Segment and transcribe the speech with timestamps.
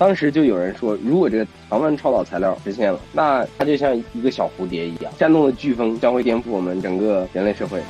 [0.00, 7.82] 当时就有人说，如果这个常温超导材料实现了，那它就像一个小蝴蝶一样，扇动的飓风将会颠覆我们整个人类社会。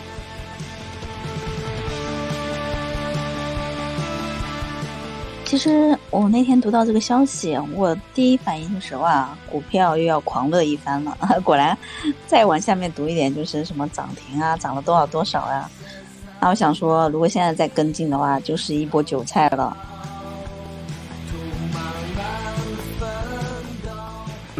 [5.45, 11.16] 其实我那天读到这个消息，我第一反应就是哇，股票又要狂乐一番了。
[11.45, 11.79] 果然，
[12.27, 15.70] 再往下面读一点，就是什么涨停啊，涨了多少多少呀？
[16.40, 19.77] 那我想说，如果现在再跟进的话，就是一波韭菜了。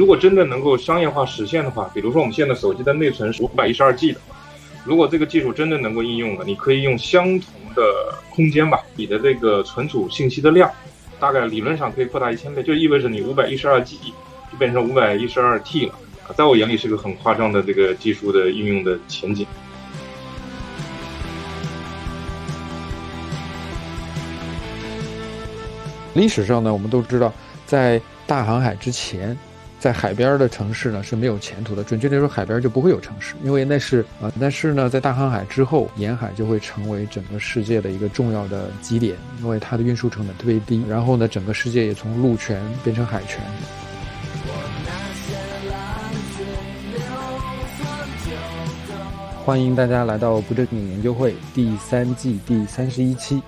[0.01, 4.21] 如果真的能够商业化实现的话，比如说我们现在手机的内存是五百一十二 G 的，
[4.83, 7.51] 如果这个技术真的能够应用了，你可以用相同。
[7.73, 10.69] 的空间吧，你的这个存储信息的量，
[11.21, 13.97] 大概理论上可以扩大一千倍，就意味着你五百一十二 G
[14.51, 15.95] 就变成五百一十二 T 了。
[16.35, 19.47] 在我眼里是个很夸张的这个技术的应用的前景。
[26.15, 27.33] 历史上呢，我们都知道，
[27.67, 29.39] 在大航海之前。
[29.81, 34.31] 在海边的城市呢是没有前途的，准确的说，海边就不会有城市，因为那是啊。
[34.39, 40.85] 但是呢，在大航海之后，沿海就会成为整个世界的一个重要的基点，因为它的运输成本特别低。
[40.87, 43.41] 然后呢，整个世界也从陆权变成海权。
[49.47, 53.43] 欢迎大家来到不正经研究会第三季第三十一期，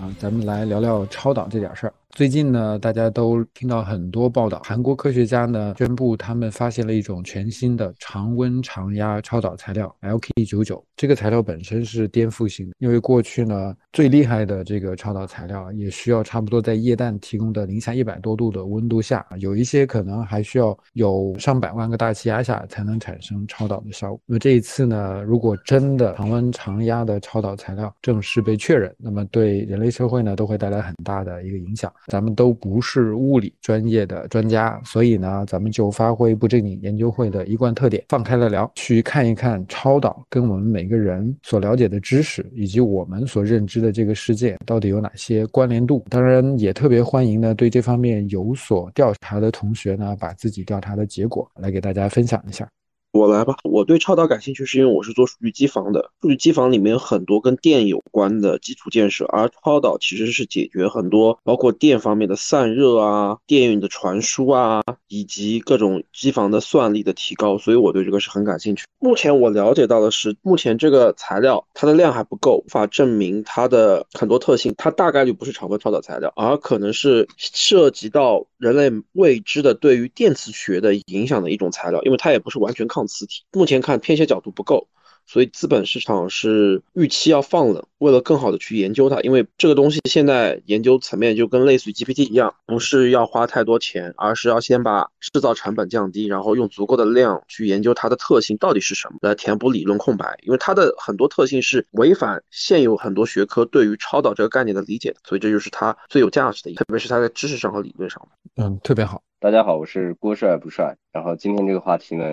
[0.00, 1.92] 啊，咱们来聊聊超导这点事儿。
[2.16, 10.82] 最近呢，大家都听到很多报道，韩国科学家呢宣布他们发现了一种全新的常温常压超导材料 LK99。
[10.96, 24.20] 这个材料本身是颠覆性的，因为过去呢最厉害的这个超导材料也需要差不多在液氮提供的零下一百多度的温度下，有一些可能还需要有上百万个大气压下才能产生超导的效果。
[24.24, 31.92] 那么这一次呢，如果真的常温常压的超导材料正式被确认，那么对人类社会呢都会带来很大的一个影响。
[32.06, 46.04] 咱们都不是物理专业的专家，所以呢，咱们就发挥不正经研究会的一贯特点，放开了聊，去看一看超导跟我们每个人所了解的知识以及我们所认知的这个世界到底有哪些关联度。
[46.08, 52.68] 当然，也特别欢迎呢对这方面有所调查的同学呢，把自己调查的结果来给大家分享一下。
[53.16, 56.10] 我来吧，我对超导感兴趣，是因为我是做数据机房的。
[56.20, 68.84] 数据机房里面有很多跟电有关的基础建设，而超导其实是解决很多包括电方面的散热啊、电运的传输啊，以及各种机房的算力的提高，所以我对这个是很感兴趣。
[68.98, 83.05] 目前我了解到的是，目前这个材料它的量还不够，无法证明它的很多特性，它大概率不是常温超导材料，而可能是涉及到人类未知的对于电磁学的影响的一种材料，因为它也不是完全抗。
[83.06, 84.88] 磁体目前看偏斜角度不够，
[85.26, 108.28] 所以资本市场是预期要放冷，为了更好的去研究它，因为这个东西现在研究层面就跟类似于 GPT 一样，不是要花太多钱，而是要先把制造成本降低，然后用足够的量去研究它的特性到底是什么，来填补理论空白，因为它的很多特性是违反现有很多学科对于超导这个概念的理解的，所以这就是它最有价值的，特别是它在知识上和理论上。
[108.56, 109.22] 嗯，特别好。
[109.40, 112.24] 大家好，我是郭帅不帅，然后今天这个话题呢。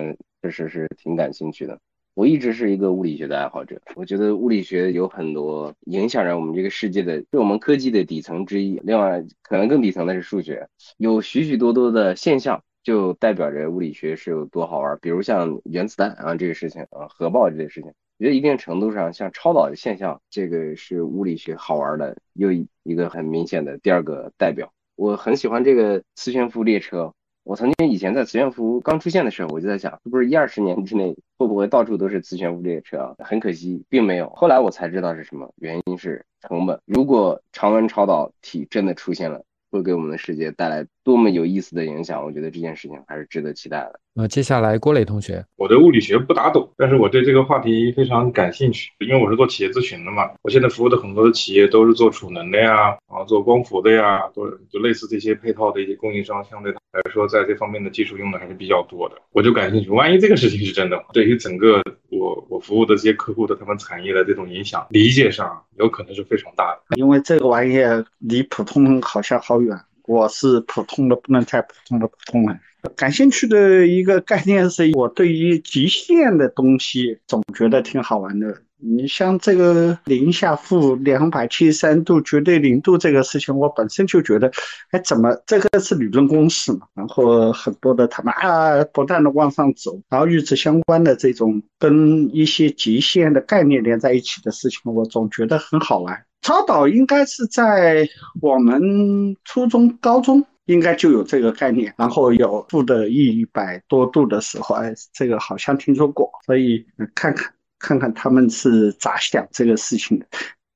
[0.44, 1.78] 确实是挺感兴趣的。
[2.12, 8.78] 我一直是一个物理学的爱好者，我觉得物理学有很多影响着我们这个世界的，是我们科技的底层之一。
[8.84, 10.68] 另外，可能更底层的是数学，
[10.98, 14.98] 有许许多多的现象，就代表着物理学是有多好玩。
[15.00, 17.88] 比如像原子弹啊这个事情啊，核爆这些事情，
[18.18, 24.70] 我觉得一定程度上，像超导的现象，这个是物理学好玩的又一个很明显的第二个代表。
[24.94, 27.14] 我很喜欢这个磁悬浮列车。
[27.44, 33.14] 我曾经以前在磁悬浮刚出现的时候，我就在想，是不是一二十年之内会不会到处都是磁悬浮列车啊？
[33.18, 34.30] 很可惜，并没有。
[34.30, 36.80] 后来我才知道是什么原因，是成本。
[36.86, 42.24] 如果常温超导体真的出现了，会给我们的世界带来多么有意思的影响？
[42.24, 44.00] 我觉得这件事情还是值得期待的。
[44.14, 50.30] 那接下来，郭磊同学，我对物理学不打懂，但是我对这个话题非常感兴趣，因为我是做企业咨询的嘛。
[50.42, 59.16] 我现在服务的很多的企业都是做储能的呀，然后做光伏的呀，都就类似这些配套的一些供应商，相对来说在这方面的技术用的还是比较多的。
[59.32, 66.96] 我就感兴趣，万一这个事情是真的，对于整个我我服务的这些客户的他们产业的这种影响，理解上有可能是非常大的。
[66.96, 69.76] 因为这个玩意儿离普通人好像好远，
[70.06, 72.58] 我是普通的不能太普通的普通人。
[72.96, 78.62] 感兴趣的一个概念是我对于极限的东西总觉得挺好玩的。
[78.76, 84.52] 你像这个零下负两百七十三度绝对零度这个事情，我本身就觉得，
[84.90, 86.80] 哎，怎么这个是理论公式嘛？
[86.92, 96.22] 然后很多的他们啊，不断的往上走，然后与之相关的这种跟一些极限的概念连在一起的事情，我总觉得很好玩。
[96.44, 98.06] 超导应该是在
[98.42, 101.94] 我们初中、高中应该就有这个概念。
[101.96, 110.26] 然后有负的一百多度的时候，哎，这个好像听说过，所以看看看看他们是咋想这个事情的，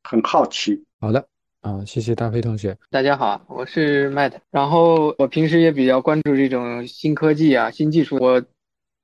[0.02, 0.82] 很好奇。
[1.00, 1.22] 好的。
[1.60, 2.74] 啊，谢谢大飞同学。
[2.88, 4.32] 大家好，我是 Matt。
[4.50, 8.16] 然后我平时也比较关注这种新科技啊、新技术。
[8.16, 8.42] 我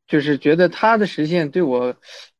[0.07, 1.95] 就是觉得它的实现对我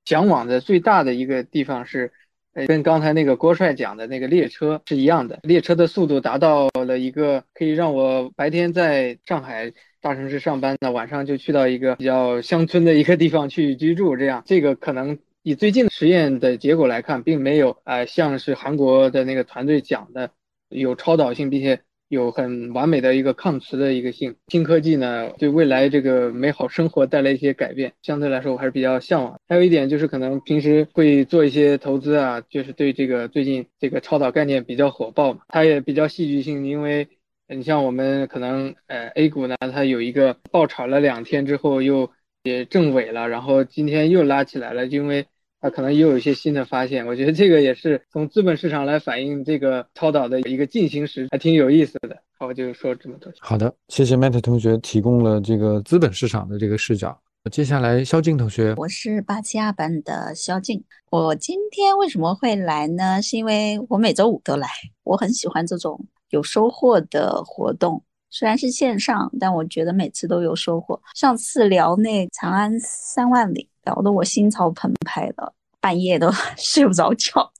[0.07, 2.13] 向往的最大的一个地方是，
[2.55, 5.39] 哎，跟刚才那个郭帅讲的那个列车是一样的。
[5.43, 14.17] 列车的速度达到了一个可以让我白天在上海大城市上班呢，晚上就去到一个比较乡村的一个地方去居住。
[14.17, 15.19] 这样，这个可能。
[15.47, 20.31] 以最近实验的结果来看，并没有啊，像是韩国的那个团队讲的
[20.71, 24.37] 有超导性，并且有很完美的一个抗磁的一个性。
[24.49, 29.41] 新科技呢，对未来这个美好生活带来一些改变，相对来说我还是比较向往。
[29.49, 37.09] 还有一点就是，可能平时会做一些投资啊，就是对这个最近这个超导概念比较火爆嘛，它也比较戏剧性，因为
[37.49, 42.11] 你像我们可能呃 A 股呢，它有一个爆炒了两天之后又
[42.43, 45.27] 也正尾了，然后今天又拉起来了，因为。
[45.65, 52.15] 它可能也有一些新的发现，我觉得这个也是从资本市场来反映这个超导的一个进行时，还挺有意思的。
[52.39, 53.33] 好，我就说这么多。
[53.41, 57.19] 好的，谢谢 Matt 同学提供了这个资本市场的这个视角。
[57.51, 60.85] 接下来，肖静同学，我是八七二班的肖静。
[61.11, 63.23] 我今天为什么会来呢？
[63.23, 64.69] 是因为我每周五都来，
[65.03, 68.03] 我很喜欢这种有收获的活动。
[68.35, 71.01] 虽然是线上，但我觉得每次都有收获。
[71.15, 73.69] 上次聊那长安三万里。
[73.85, 77.53] 聊得我心潮澎湃的，半夜都 睡不着觉，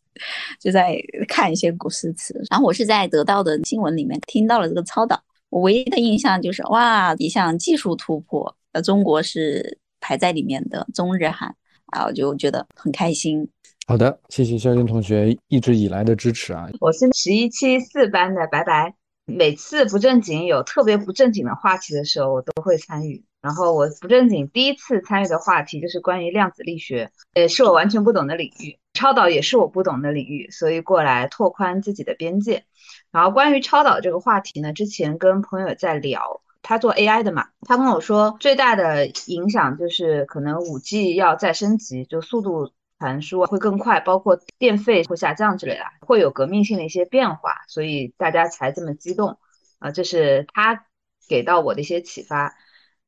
[0.59, 0.99] 就在
[1.29, 2.35] 看一些古诗词。
[2.51, 11.55] 然后我是在得到的新闻里面听到了这个超导，我唯一的印象就是哇，一项技术突破，呃，中国是排在里面的中日韩，
[11.93, 13.47] 啊，我就觉得很开心。
[13.87, 16.67] 好的，谢谢肖军同学一直以来的支持啊。
[16.81, 18.95] 我是十一期四班的白白，
[19.27, 23.25] 每次不正经有特别不正经的话题的时候，我都会参与。
[23.41, 28.79] 然后我不正经，第一次参与的话题就是关于量子力学，也是我完全不懂的领域。
[28.95, 32.65] 超导也是我不懂的领域，所以过来拓宽自己的边界。
[33.11, 49.39] 然后关于超导这个话题呢，之前跟朋友在聊，他做 AI 的嘛，他跟我说最大的影响就是可能五 G 要再升级，就速度传输会更快，包括电费会下降之类的，会有革命性的一些变化，所以大家才这么激动
[49.79, 49.91] 啊。
[49.91, 50.87] 这是他
[51.29, 52.55] 给到我的一些启发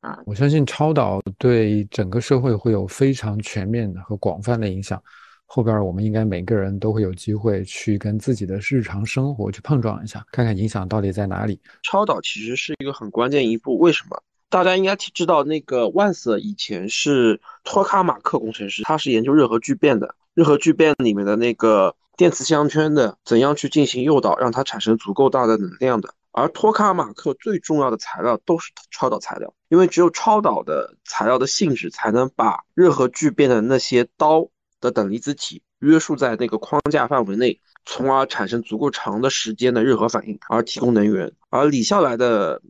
[0.01, 0.19] 啊。
[0.27, 5.03] 我相信超导对整个社会会有非常全面的和广泛的影响。
[5.49, 11.61] 后边我们应该每个人都会有机会去跟自己的日常生活去碰撞一下，看看影响到底在哪里。
[11.85, 14.21] 超导其实是一个很关键一步，为什么？
[14.49, 20.15] 大家应该知道，那个万瑟以前是托卡马克工程师，他是研究热核聚变的。
[20.35, 26.15] 热核聚变里面的那个电磁项圈的怎样去进行诱导，让它产生足够大的能量的。
[26.31, 34.47] 而托卡马克最重要的材料都是超导材料，因为只有超导的材料的性质才能把热核聚变的那些刀
[34.79, 41.33] 的等离子体约束在那个框架范围内，从而产生足够长的时间的热核反应，而提供能源。
[41.49, 42.61] 而李笑来的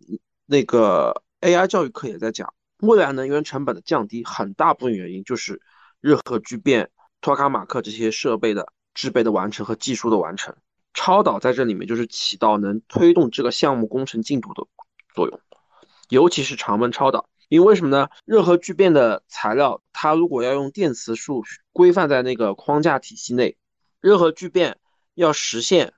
[0.47, 5.61] 那个 AI 教育课也在讲，未来能源成本的降低，很大部分原因就是
[6.01, 6.91] 热核聚变、
[7.21, 10.57] 托卡马克这些设备的制备的完成和技术的完成。
[10.95, 14.67] 超导在这里面就是起到能推动这个项目工程进度的
[15.15, 15.41] 作用，
[16.09, 18.09] 尤其是常温超导，因为什么呢？
[18.25, 23.59] 热核聚变的材料，它如果要用电磁束规范在那个框架体系内，
[24.01, 24.79] 热核聚变
[25.13, 25.93] 要实现，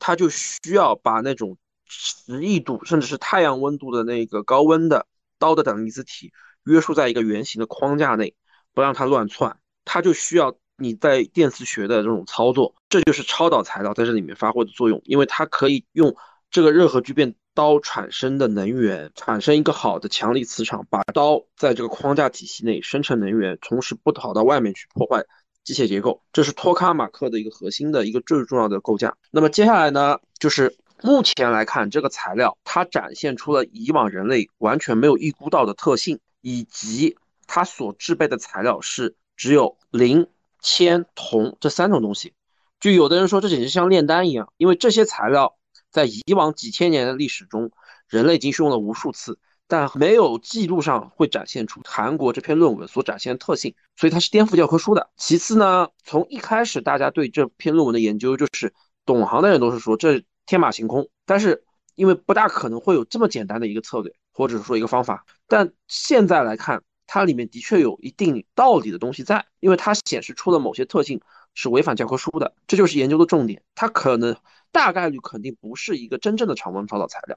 [0.00, 1.56] 它就需要把那种
[1.90, 5.06] 十亿度甚至是太阳温度的那个高温的
[5.38, 6.32] 刀的等离子体
[6.64, 8.34] 约束在一个圆形的框架内，
[8.72, 10.56] 不让它乱窜，它就需要。
[10.82, 16.16] 你在电磁学的这种操作，这就是超导材料在这里面发挥的作用，因为它可以用
[16.50, 25.22] 这个热核聚变刀产生的能源，产生一个好的强力磁场，把刀在这个框架体系内生成能源，同时不跑到外面去破坏
[25.64, 26.22] 机械结构。
[26.32, 29.14] 这是托卡马克的一个核心的一个最重要的构架。
[29.30, 37.16] 那么接下来呢，就是目前来看，这个材料它展现出了以往人类完全没有预估到的特性，以及
[37.46, 40.28] 它所制备的材料是只有磷。
[40.62, 42.34] 铅、铜这三种东西，
[42.80, 45.56] 就有的人说这简直像炼丹一样，因为这些材料
[45.90, 47.70] 在以往几千年的历史中，
[48.06, 55.08] 人类已经用了无数次，但没有记录上会展现出韩国这篇论文所展现的特性，所以它是颠覆教科书的。
[55.16, 58.74] 其次呢，从一开始大家对这篇论文的研究，就是
[59.06, 66.82] 懂行的人都是说这天马行空，但是因为不大可能会有这么简单的一个策略，或者说一个方法，但现在来看。
[67.12, 71.20] 它里面的确有一定道理的东西在，因为它显示出了某些特性
[71.54, 73.64] 是违反教科书的，这就是研究的重点。
[73.74, 74.36] 它可能
[74.70, 77.36] 大概率肯定不是一个真正的常温超导材料，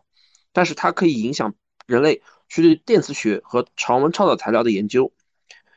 [0.52, 1.56] 但是它可以影响
[1.88, 5.12] 人类去对电磁学和常温超导材料的研究。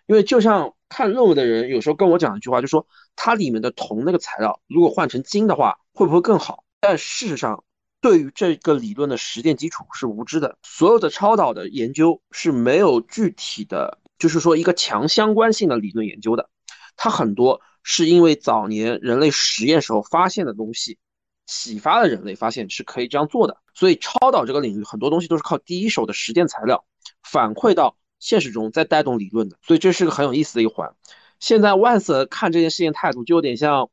[0.04, 6.64] 因为就像看论文的人有时候跟我讲一句话，就说它里面的铜那个材料如果换成金的话，会不会更好？
[6.88, 7.64] 但事实上，
[8.00, 10.57] 对于这个理论的实践基础是无知的。
[10.62, 16.49] 所有的超导的研究是没有具体的，就是说一个强相关性的理论研究的。
[16.97, 20.99] 它很多是因为早年人类实验时候发现的东西，
[21.45, 23.57] 启发了人类发现是可以这样做的。
[23.75, 26.85] 所以超导这个领域很多东西都是靠第一手的实践材料
[27.25, 29.59] 反馈到现实中，再带动理论的。
[29.61, 30.95] 所以这是个很有意思的一环。
[31.40, 33.90] 现在万瑟看这件事情态度就有点像，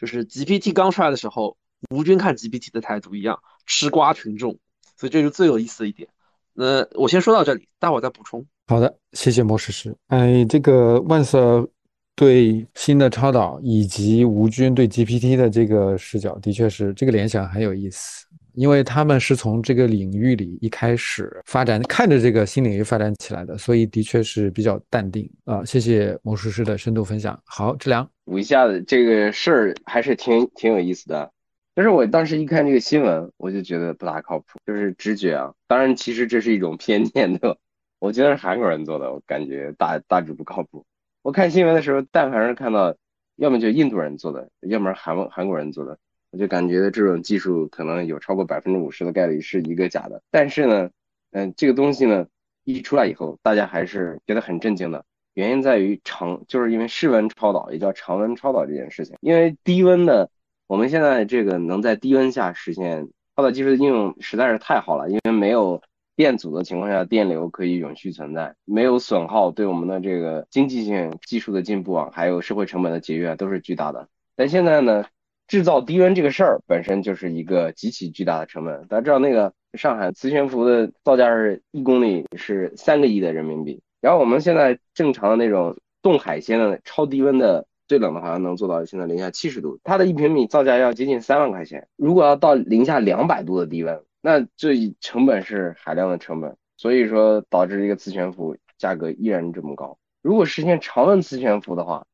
[0.00, 1.56] 就是 GPT 刚出来的时候。
[1.90, 4.58] 吴军看 GPT 的态度一样，吃瓜群众，
[4.96, 6.08] 所以这是最有意思的一点。
[6.52, 8.44] 那我先说到这里，待会儿再补充。
[8.66, 9.94] 好的，谢谢魔术师。
[10.06, 11.68] 哎，这个万瑟
[12.14, 18.24] 对新的超导以及吴军对 GPT 的这个视角，的确是这个联想很有意思，
[18.54, 25.64] 因为他们是从这个领域里一开始发展，看着这个新领域发展起来的，所以的确是比较淡定啊。
[25.64, 27.38] 谢谢魔术师的深度分享。
[27.44, 31.28] 好，志良，补一下子这个事儿还是挺挺有意思的。
[31.76, 35.54] 但是我当时一看这个新闻，我就觉得不大靠谱，就是直觉啊。
[35.66, 37.56] 当然，其实这是一种偏见，对吧？
[37.98, 40.86] 我觉得是韩国人做的，我感觉大大致不靠谱。
[41.22, 42.94] 我看新闻的时候，但凡是看到，
[43.34, 45.98] 要么就印度人做的，要么是韩韩国人做的，
[46.30, 50.22] 我就感觉这种技术可能有超过百分之五十的概率是一个假的。
[50.30, 50.90] 但是呢，
[51.32, 52.26] 嗯，这个东西呢
[52.62, 55.04] 一出来以后，大家还是觉得很震惊的。
[55.32, 60.30] 原因在于常，就是因为室温超导，也叫常温超导这件事情，因为低温的。
[60.66, 65.82] 我们现在这个能在低温下实现超导技术的应用实在是太好了，因为没有
[66.16, 74.08] 电阻的情况下，电流可以永续存在，没有损耗，对我们的这个经济性技术的进步啊，还有社会成本的节约都是巨大的。
[74.36, 75.04] 但现在呢，
[75.48, 78.86] 制造低温这个事儿本身就是一个极其巨大的成本。
[78.88, 87.66] 大家知道那个上海磁悬浮的造价是一公里是三个亿的人民币，然后我们现在正常的那种冻海鲜的超低温的。
[87.86, 91.88] 最冷的好像能做到现在零下七十度，它的一平米造价要接近三万块钱。
[91.96, 99.98] 如果要到零下两百度的低温，那这成本是海量的成本，所以说导致一个磁悬浮价格依然这么高。
[100.22, 102.06] 如果实现常温磁悬浮的话，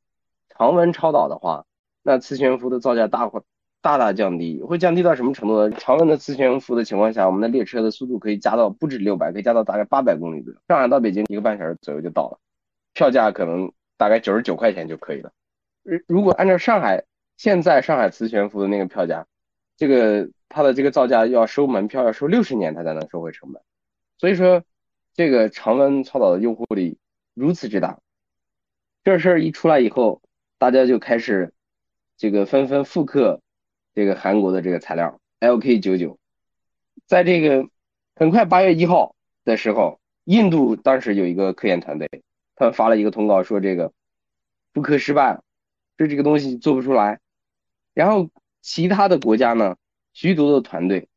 [0.48, 1.64] 常温超导的话，
[2.02, 3.40] 那磁悬浮的造价大会
[3.80, 5.70] 大大降低，会降低到什么程度呢？
[5.78, 10.58] 常温的磁悬浮的情况下，我们的列车的速度可以加到不止六百，可以加到大概八百公里左右。
[10.66, 12.38] 上海到北京一个半小时左右就到了，
[12.92, 15.30] 票价可能大概九十九块钱就可以了。
[15.82, 17.04] 如如果按照上海
[17.36, 19.26] 现在上海磁悬浮的那个票价，
[19.76, 23.62] 这个它的这个造价要收门票要收六十年，它才能收回成本。
[24.18, 24.62] 所以说，
[25.14, 26.98] 这个常温超导的诱惑力
[27.34, 27.98] 如此之大。
[29.02, 30.20] 这事儿一出来以后，
[30.58, 31.54] 大家就开始
[32.18, 33.40] 这个纷纷复刻
[33.94, 36.18] 这个韩国的这个材料 LK99。
[37.06, 37.66] 在这个
[38.14, 42.08] 很快八月一号的时候，印度当时有一个科研团队，
[42.54, 43.90] 他们发了一个通告说这个
[44.74, 45.40] 复刻失败。
[46.00, 47.20] 就这个东西做不出来，
[47.92, 48.30] 然后
[48.62, 49.76] 其他的国家呢，
[50.14, 51.08] 许多的团队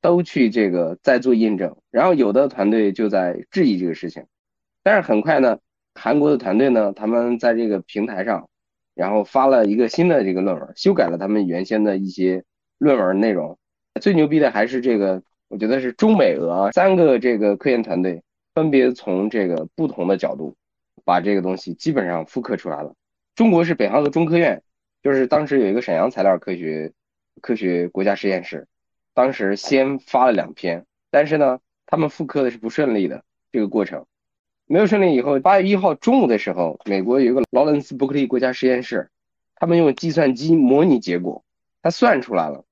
[0.00, 4.26] 都去这个在做验证，然后有的团队就在质疑这个事情，
[4.82, 5.60] 但是很快呢，
[5.94, 8.48] 韩国的团队呢，他们在这个平台上，
[8.96, 12.42] 然后发了一个新的这个论文，修改了他们原先的一些
[12.78, 13.56] 论文内容。
[14.00, 18.20] 最牛逼的还是这个，我觉得是中美俄三个这个科研团队，
[18.56, 20.56] 分别从这个不同的角度，
[21.04, 22.92] 把这个东西基本上复刻出来了。
[23.34, 24.62] 中国是北航的中科院，
[25.02, 26.92] 就是当时有一个沈阳材料科学
[27.40, 28.68] 科学国家实验室，
[29.14, 34.04] 当时先发了两篇，但是呢，他们复刻的是不顺利的，这个过程
[34.66, 35.14] 没有顺利。
[35.14, 39.10] 以后八月一号中午的时候，美国有一个劳伦斯伯克利国家实验室，
[39.54, 41.42] 他们用计算机模拟结果，
[41.80, 42.66] 他算出来了，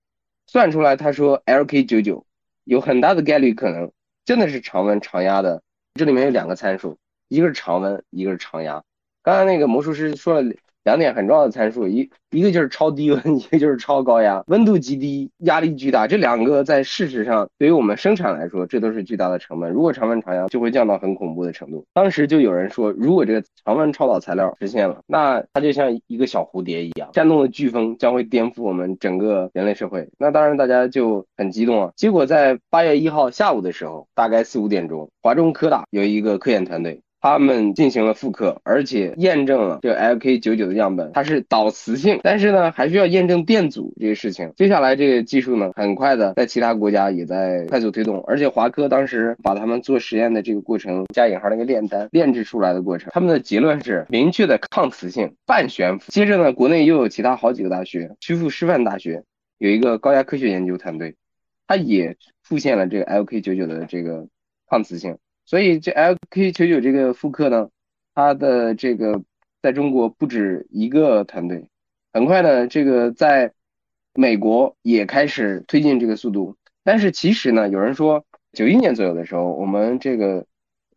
[0.47, 2.27] 算出来他说 LK 九九
[2.65, 3.93] 有很大的概率可能
[4.27, 5.63] 真的是常温常压的，
[5.95, 6.99] 这里面有两个参数，
[7.29, 8.85] 一个是常温，一个是常压。
[9.23, 16.07] 刚才那个魔术师说了两点很重要的参数，一一个就是超低温， 一个就是超高压，温度极低，压力巨大。
[16.07, 19.71] 这两个在事实上对于我们生产来说，这都是巨大的成本。
[19.71, 21.85] 如果常温常压，就会降到很恐怖的程度。
[21.93, 30.09] 当时就有人说，如果这个常温超导材料实现了，那它就像一个小蝴蝶一样，煽动的飓风将会颠覆我们整个人类社会。
[30.19, 31.93] 那当然大家就很激动啊。
[31.95, 37.03] 结果在八月一号下午的时候，大概四五点钟，华中科大有一个科研团队。
[37.21, 44.53] 他们进行了复刻，而且验证了这 LK99 的样本，它是导磁性，但是呢，还需要验证电阻这个事情。
[44.57, 56.11] 接下来这个技术呢，很快的在其他国家也在快速推动，而且华科当时把他们做实验的这个过程加引号那个炼丹炼制出来的过程，他们的结论是明确的抗磁性半悬浮。
[56.11, 59.25] 接着呢，国内又有其他好几个大学，曲阜师范大学
[59.59, 61.17] 有一个高压科学研究团队。
[61.67, 64.27] 它也出现了这个 LK99 的这个
[64.69, 65.19] 抗磁性，
[65.51, 67.71] 所以这 LK99 这个复刻呢，
[68.15, 69.21] 它的这个
[69.61, 71.67] 在中国不止一个团队，
[72.13, 73.53] 很快呢，这个在
[74.15, 76.55] 美国也开始推进这个速度，
[76.85, 80.47] 但是其实呢，有人说九一年左右的时候，我们这个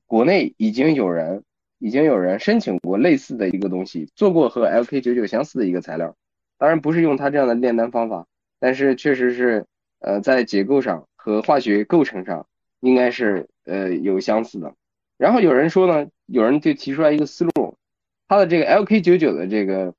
[0.05, 1.41] 国内已经有人
[1.79, 6.15] 已经有人申请过类似的一个东西，做过和 LK99 相似的一个材料，
[6.59, 8.27] 当然不是用它这样的炼丹方法，
[8.59, 9.65] 但是确实是。
[10.05, 12.45] 呃，在结构上和化学构成上
[12.83, 14.75] 应该是呃有相似的。
[15.17, 17.77] 然后有人说呢，有人就提出来一个思路，
[18.27, 19.93] 它的这个 LK99 的这个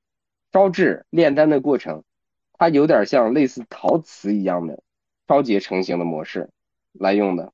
[0.53, 2.05] 烧制炼丹的过程，
[2.53, 4.83] 它有点像类似陶瓷一样的
[5.26, 6.50] 烧结成型的模式
[6.93, 7.53] 来用的。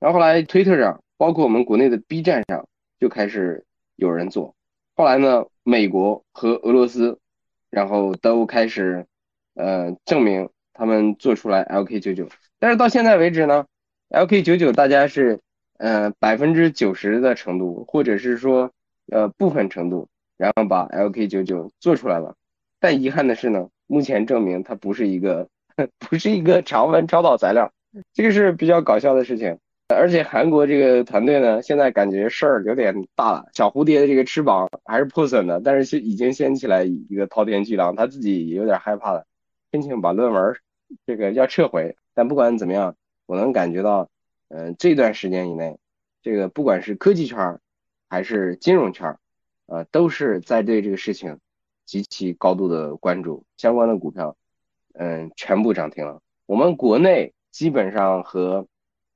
[0.00, 3.64] 然后后来推特上，包括我们国内的 B 站上就开始
[3.96, 4.56] 有人做。
[4.94, 7.18] 后来呢，美国和俄罗斯，
[7.70, 9.06] 然后都开始
[9.54, 10.48] 呃证明。
[10.76, 12.28] 他们做出来 LK99，
[12.58, 13.64] 但是到现在为止呢
[14.14, 15.40] ，LK99 大家是
[15.78, 18.70] 呃百分之九十的程度，或者是说
[19.10, 22.34] 呃部分程度，然后把 LK 九九做出来了。
[22.78, 25.48] 但遗憾的是呢，目前证明它不是一个
[25.98, 27.72] 不是一个常温超导材料，
[28.12, 29.58] 这个是比较搞笑的事情。
[29.88, 39.26] 而且韩国这个团队呢，现在感觉事儿有点大了，小蝴蝶的这个翅膀还是破损的，但是已经掀起来一个滔天巨浪，他自己也有点害怕了，
[39.72, 40.54] 申请把论文。
[41.06, 42.94] 这个要撤回，但不管怎么样，
[43.26, 44.08] 我能感觉到，
[44.48, 45.78] 嗯，这段时间以内，
[46.22, 47.58] 这个不管是科技圈
[48.08, 49.18] 还是金融圈
[49.66, 51.38] 呃，都是在对这个事情
[51.84, 54.36] 极其高度的关注，相关的股票，
[54.92, 56.20] 嗯，全部涨停了。
[56.46, 58.66] 我们国内基本上和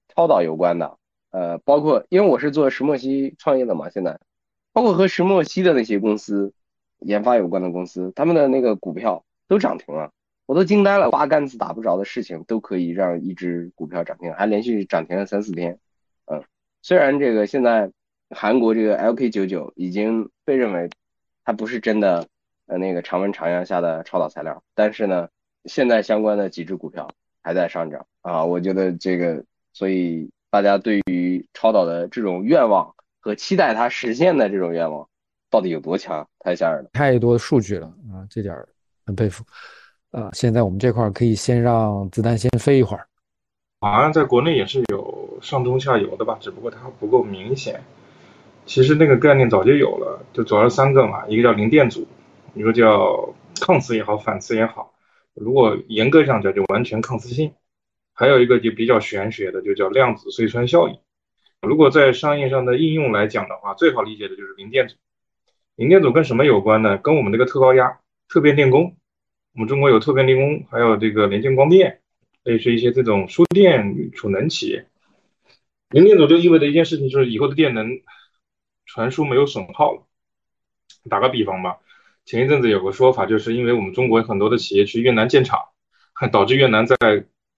[0.08, 0.96] 超导有关的，
[1.30, 4.18] 呃，包括因为我是做石墨烯创业的嘛，现在，
[4.72, 6.54] 包括和石墨烯的那些公司，
[7.00, 10.10] 研发有关的公司，他们的那个股票都涨停了。
[10.48, 15.78] 我都惊呆了，八竿子打不着的事情都可以让一只股票涨停，还连续涨停了三四天。
[16.24, 16.42] 嗯，
[16.80, 17.92] 虽然这个现在
[18.30, 20.88] 韩国这个 LK99 已经被认为
[21.44, 22.26] 它不是真的
[22.64, 25.28] 呃那个常温常阳下的超导材料，但是呢，
[25.66, 27.10] 现在相关的几只股票
[27.42, 28.42] 还在上涨啊。
[28.42, 29.44] 我觉得这个，
[29.74, 35.06] 所以大家对于超导的这种愿望和期待它实现的这种愿望
[35.50, 38.56] 到底有多强，太吓人了，太多数据了啊，这点
[39.04, 39.44] 很佩服。
[40.10, 43.06] 啊，现在我们这块可以先让子弹先飞一会儿。
[43.80, 47.80] 好像在国内也是有上中下游的吧，只不过它不够明显。
[48.66, 52.06] 其实那个概念早就有了，就主要是三个嘛，一个叫零电阻，
[52.54, 54.92] 一个叫抗磁也好，反磁也好。
[55.34, 57.52] 如果严格上讲，就完全抗磁性。
[58.14, 60.98] 还有一个就比较玄学的，就叫量子隧穿效应。
[61.62, 64.96] 如果在商业上的应用来讲的话，最好理解的就是零电阻。
[65.76, 66.98] 零电阻跟什么有关呢？
[66.98, 68.96] 跟我们这个特高压特变电工。
[69.58, 71.98] 我们中国有特变电工，还有这个联建光电，
[72.44, 74.86] 类似一些这种输电储能企业。
[75.90, 78.00] 零电阻就意味着一件事情，就是以后的电能
[78.86, 80.06] 传输没有损耗了。
[81.10, 81.78] 打个比方吧，
[82.24, 85.58] 前一阵子有个说法，就是因为我们中国很多的企业去越南建厂，
[86.30, 86.96] 导致越南在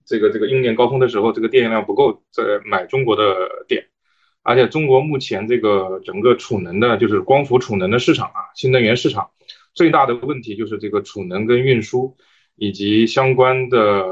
[0.03, 3.85] 这个这个用电高峰的时候，这个电量不够再买中国的电。
[4.41, 9.29] 而且中国目前这个整个储能的，就是光伏储能的市场啊，新能源市场。
[9.73, 12.17] 最大的问题就是这个储能跟运输，
[12.55, 14.03] 以及相关的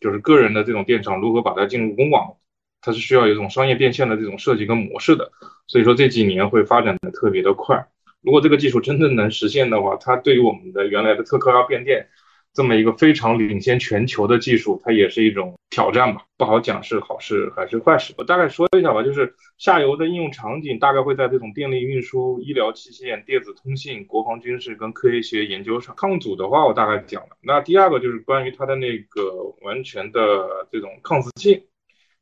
[0.00, 2.36] 就是个人的这种电厂如何把它进入公网，
[2.80, 5.30] 它是需要有一种商业变现的这种设计跟模式的。
[5.66, 7.88] 所以说这几年会发展的特别的快。
[8.22, 12.08] 如果这个技术真正能实现的话，它对于我们的原来的特高压变电。
[12.54, 18.12] 这么一个非常领先全球的技术，它也是一种挑战吧，不好讲是好事还是坏事。
[18.18, 25.94] 我大概说一下吧，就是下游的应用场景大概会在这种电力运输、医疗器械、电子通信、国防军事跟科学研究上。
[25.96, 27.36] 抗阻的话，我大概讲了。
[27.40, 29.22] 那第二个就是关于它的那个
[29.62, 31.62] 完全的这种抗磁性，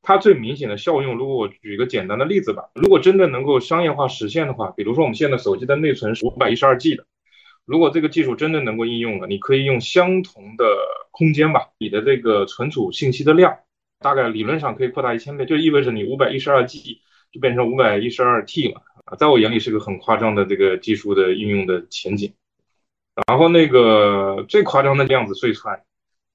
[0.03, 7.07] 它最明显的效用，如果我举一个简单的例子吧，如果真的能够商业化实现的话，比如说我们现在手机的内存是五百一十二 G 的。
[7.67, 10.65] 如果这个技术真的能够应用了，你可以用相同的
[11.11, 13.59] 空间吧，你的这个存储信息的量
[13.99, 17.03] 大概理论上可以扩大一千倍，就意味着你五百一十二 G
[17.33, 18.83] 就变成五百一十二 T 了，
[19.19, 22.33] 在我眼里是个很夸张的这个技术的应用的前景。
[23.27, 25.83] 然后那个最夸张的量子隧穿，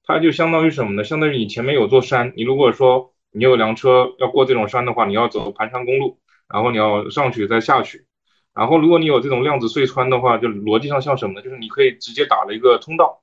[0.04, 1.04] 它就相当于什么呢？
[1.04, 6.18] 相当于你前面有座山，你如果说你有辆车要过这种山的话，你要走盘山公路，
[6.52, 8.04] 然后你要上去再下去。
[8.54, 11.42] 然后，如果你有这种量子隧穿的话，就逻辑上像什么呢？
[11.42, 13.22] 就是你可以直接打了一个通道，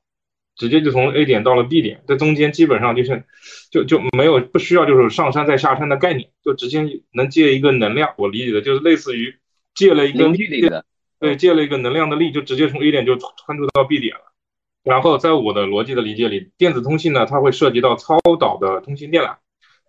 [0.55, 3.23] 直接就从 A 点到了 B 点，在中间基本上就是，
[3.69, 8.15] 就就没有不需要就是上山再下山的概念，就直接能借一个能量。
[8.17, 9.35] 我理解的就是类似于
[9.75, 10.33] 借了一个
[11.19, 14.21] 对，借了一个能量的力，就直接从 A 点就穿透到 B 点了。
[14.83, 19.35] 然后在我的逻辑的理解里，电子通信呢，它会涉及到超导的通信电缆，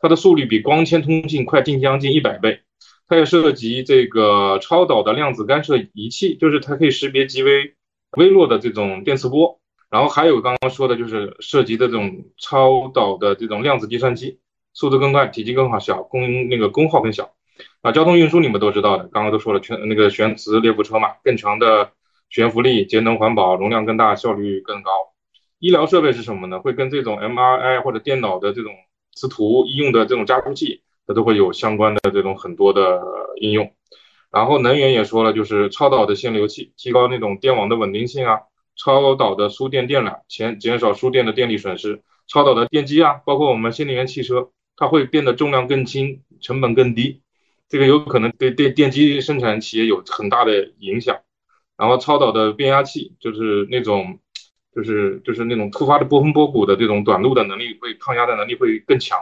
[0.02, 2.60] 它的速率比光纤通信快近将近一百倍。
[3.10, 7.74] 它也涉及这个超导的量子干涉仪器，就是它可以识别极为
[8.16, 9.60] 微弱的这种电磁波。
[9.90, 14.38] 然后还有刚刚说的，就是涉及的这种超导的这种量子计算机，
[14.72, 17.34] 速度更快，体积更好小，功那个功耗更小。
[17.82, 21.90] 啊，交通运输你们都知道的，刚刚都说了，全那个悬磁列车嘛，更强的。
[22.28, 24.92] 悬浮力、节能环保、容量更大、效率更高。
[25.58, 26.60] 医疗设备是什么呢？
[26.60, 28.72] 会跟这种 MRI 或者电脑的这种
[29.16, 33.02] 磁图医用的这种加速器，它都会有相关的这种很多的
[33.40, 33.74] 应用。
[34.30, 38.46] 然后能源也说了，就是超导的限流器，提高那种电网的稳定性啊；
[38.76, 41.96] 超导的输电电缆，减减少输电的电力损失；
[42.28, 47.22] 超导的电机啊，包括我们新能源汽车，它会变得重量更轻、成本更低。
[47.68, 51.18] 这个有可能对电电机生产企业有很大的影响。
[51.76, 54.20] 然后超导的变压器就是那种，
[54.72, 59.18] 就是就是那种突发的波峰波谷的这种短路的能力会抗压的能力会更强。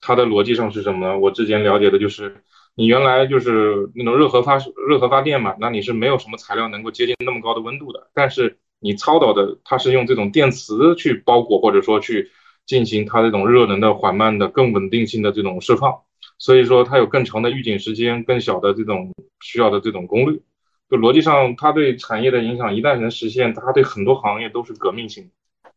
[0.00, 1.18] 它的逻辑上是什么呢？
[1.18, 2.42] 我之前了解的就是，
[2.74, 4.58] 你原来就是那种热核发
[4.88, 8.10] 热核发电嘛，那你是没有什么材料能够接近那么高的温度的。
[8.14, 12.30] 但是你超导的，它是用这种电磁去包裹或者说去
[12.66, 16.00] 进行它这种热能的缓慢的更稳定性的这种释放，
[16.38, 20.42] 所以说它有更长的预警时间，更小的这种需要的这种功率。
[20.88, 25.30] 就逻辑上，它对产业的影响一旦能实现，它对很多行业都是革命性，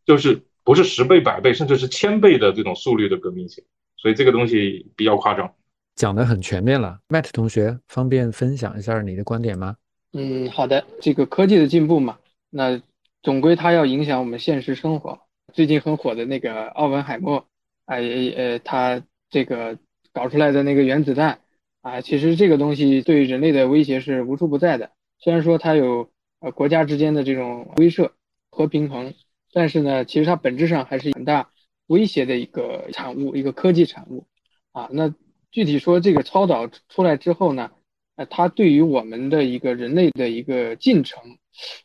[0.05, 3.63] 就是不是十倍、百倍，甚至是千倍的这种速率的革命性。
[4.03, 5.49] 所以这个东西比较夸张。
[5.95, 9.77] 讲的很全面了，Matt 同学方便分享一下你的观点吗？
[10.11, 10.85] 嗯，好的。
[10.99, 12.17] 这个科技的进步嘛，
[12.49, 12.81] 那
[13.21, 15.21] 总归它要影响我们现实生活。
[15.53, 17.47] 最近很火的那个奥本海默，
[17.85, 18.01] 哎
[18.35, 19.77] 呃，他这个
[20.11, 21.39] 搞出来的那个原子弹
[21.81, 24.91] 啊，其实这个东西对人类的威胁是无处不在的。
[25.19, 26.09] 虽然说它有
[26.41, 28.09] 呃国家之间的这种威慑
[28.51, 29.13] 和平衡，
[29.53, 31.51] 但是呢，其实它本质上还是很大
[31.87, 34.27] 威胁的一个产物，一个科技产物
[34.71, 34.89] 啊。
[34.91, 35.13] 那
[35.51, 37.71] 具体说这个超导出来之后呢，
[38.15, 41.21] 呃，它对于我们的一个人类的一个进程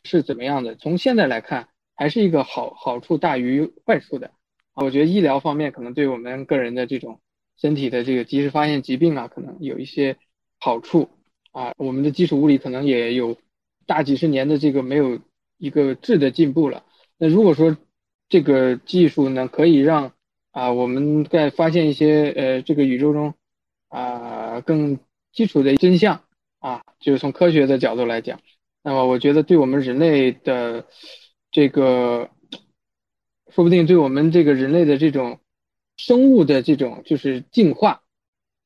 [0.03, 0.75] 是怎么样的？
[0.75, 4.31] 从现在来看，还是一个好好处大于坏处的。
[4.73, 7.19] 我觉得医疗方面可能对我们个人的这种
[7.57, 10.17] 身体的这个及时发现疾病啊，可能有一些
[10.59, 11.09] 好处。
[11.51, 13.35] 啊，我们的基础物理可能也有
[13.87, 15.19] 大几十年的这个没有
[15.57, 16.85] 一个质的进步了。
[17.17, 17.75] 那如果说
[18.29, 20.13] 这个技术呢，可以让
[20.51, 23.33] 啊我们在发现一些呃这个宇宙中
[23.89, 24.99] 啊更
[25.33, 26.23] 基础的真相
[26.59, 28.39] 啊，就是从科学的角度来讲，
[28.83, 30.85] 那么我觉得对我们人类的
[31.51, 32.29] 这个，
[33.49, 35.39] 说不定对我们这个人类的这种
[35.97, 38.01] 生物的这种就是进化。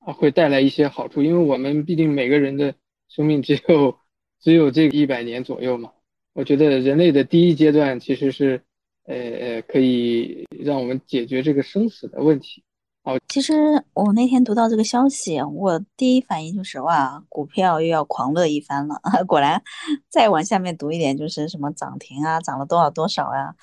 [0.05, 2.75] 啊，会带来一些好处，因为我们毕竟每个人的
[3.07, 3.97] 生命只有
[4.41, 5.93] 只有这一百年左右嘛。
[6.33, 8.63] 我觉得人类的第一阶段其实是，
[9.05, 12.63] 呃呃，可以让我们解决这个生死的问题。
[13.03, 13.53] 哦，其实
[13.93, 18.95] 我那天读到这个消息，我第一反应就是哇，股票又要狂热一番了。
[19.27, 19.61] 果然，
[20.09, 23.53] 再往下面读一点，就是什么涨停啊，涨了多少多少啊。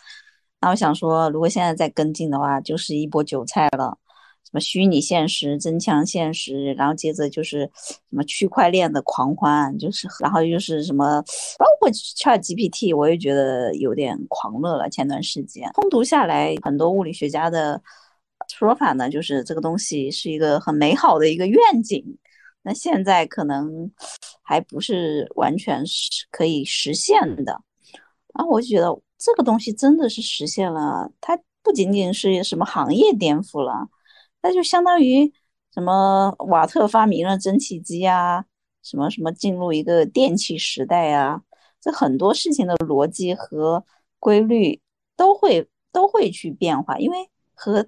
[0.61, 3.97] 那我想说，如果现在再跟进的话，就是一波韭菜了。
[4.51, 11.23] 什么虚拟现实、增强现实，然后接着就是什么区块链的狂欢，就是然后又是什么，
[11.57, 14.91] 包括 Chat GPT，我也觉得有点狂热了。
[14.91, 17.81] 前段时间通读下来，很多物理学家的
[18.49, 22.05] 说法呢，就是这个东西是一个很美好的一个愿景，
[22.63, 23.89] 那现在可能
[24.43, 27.63] 还不是完全是可以实现的。
[28.35, 33.89] 然后我觉得这个东西真的是实现了，它不仅仅是什么行业颠覆了。
[34.43, 35.33] 那就相当于
[35.73, 38.45] 什么瓦特发明了蒸汽机啊，
[38.83, 41.43] 什么什么进入一个电气时代啊，
[41.81, 43.85] 这很多事情的逻辑和
[44.19, 44.81] 规律
[45.17, 47.87] 都会都会去变化，因为和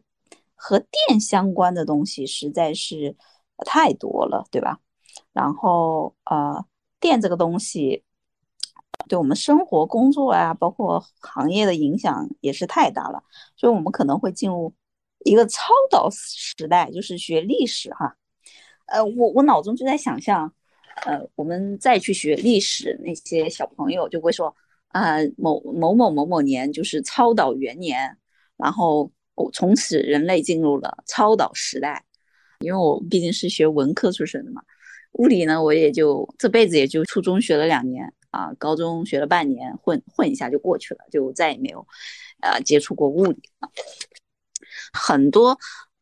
[0.54, 3.16] 和电相关的东西实在是
[3.64, 4.78] 太多了，对吧？
[5.32, 6.64] 然后呃，
[7.00, 8.04] 电这个东西
[9.08, 13.24] 对我们生活、工作啊，包括行业的影响也是太大了，
[13.56, 14.74] 所以我们可能会进入。
[15.24, 18.16] 一个超导时代，就是学历史哈，
[18.86, 20.52] 呃，我我脑中就在想象，
[21.04, 24.54] 呃，我们再去学历史，那些小朋友就会说
[24.88, 28.16] 啊，某某某某某年就是超导元年，
[28.56, 32.04] 然后我从此人类进入了超导时代。
[32.60, 34.62] 因为我毕竟是学文科出身的嘛，
[35.14, 41.84] 物理呢，我也就这辈子也就初中学了两年啊，高中学了半年，混混一下就过去了，就再也没有
[42.40, 43.68] 呃接触过物理了。
[44.92, 45.58] 很多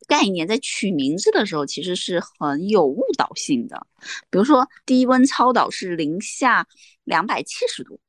[0.06, 3.86] 概念在取名字的时候，其实是很有误导性的。
[4.30, 6.66] 比如说，低温超导是零下
[7.04, 8.00] 两百七十度，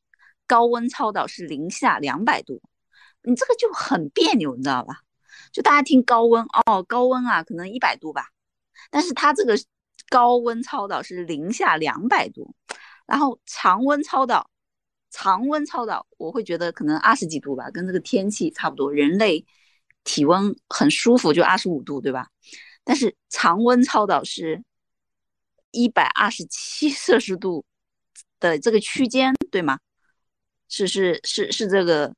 [0.47, 2.61] 高温超导是零下两百度。
[3.23, 5.01] 你这个就很别扭，你知道吧？
[5.51, 8.29] 就大家听高温哦，高温啊，可能一百度吧，
[8.89, 9.55] 但是它这个
[10.09, 12.55] 高温超导是零下两百度，
[13.05, 14.49] 然后常温超导，
[15.11, 19.45] 常温超导我会觉得可能二十几度吧，跟这个天气差不多，人类
[20.03, 22.27] 体温很舒服就二十五度，对吧？
[22.83, 24.63] 但是常温超导是
[25.71, 27.63] 一百二十七摄氏度
[28.39, 29.79] 的这个区间，对吗？
[30.69, 32.13] 是是是是这个。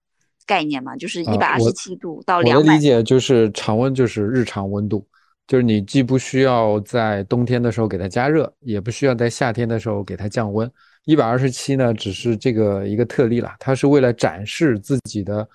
[0.45, 2.61] 概念嘛，就是一百二十七度到两百。
[2.61, 5.07] 我的理解就是常温就是日常温度，
[5.47, 10.69] 就是你既不需要在冬天的时候给它加热，也不需要在夏天的时候给它降温。
[11.05, 15.47] 一百二十七呢，只是这个一个特例了，它是为了展示自己的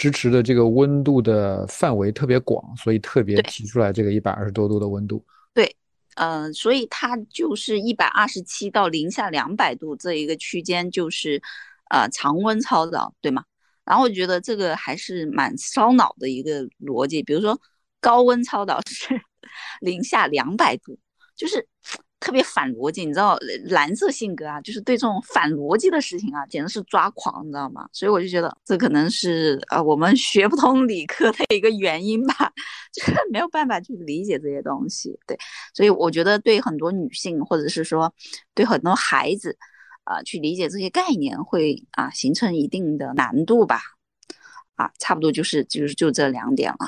[0.00, 5.22] 支持的这个温度的范围特别广，所以特别提出来这个一百二十多度的温度。
[5.52, 5.76] 对，
[6.16, 11.42] 呃，所以它就是一百二十七到零下两百度这一个区间，就是
[11.90, 13.44] 呃常温超导，对吗？
[13.84, 17.60] 然后我觉得这个还是蛮烧脑的一个逻辑，比如说
[18.00, 19.20] 高温超导是
[19.82, 20.98] 零下两百度，
[21.36, 21.68] 就是
[22.20, 23.04] 特别反逻辑。
[23.04, 27.88] 你知道蓝色性格啊，就是对这种反逻辑的事情啊，简直是抓狂，你知道吗？
[27.92, 32.52] 所以我就觉得这可能是啊我们学不通理科的一个原因吧，
[32.92, 35.18] 就是没有办法去理解这些东西。
[35.26, 35.36] 对，
[35.74, 38.14] 所以我觉得对很多女性或者是说
[38.54, 39.58] 对很多孩子。
[40.04, 43.80] 啊，去理解这些概念会啊形成一定的难度吧，
[44.74, 46.78] 啊，差不多就是就是就这两点了。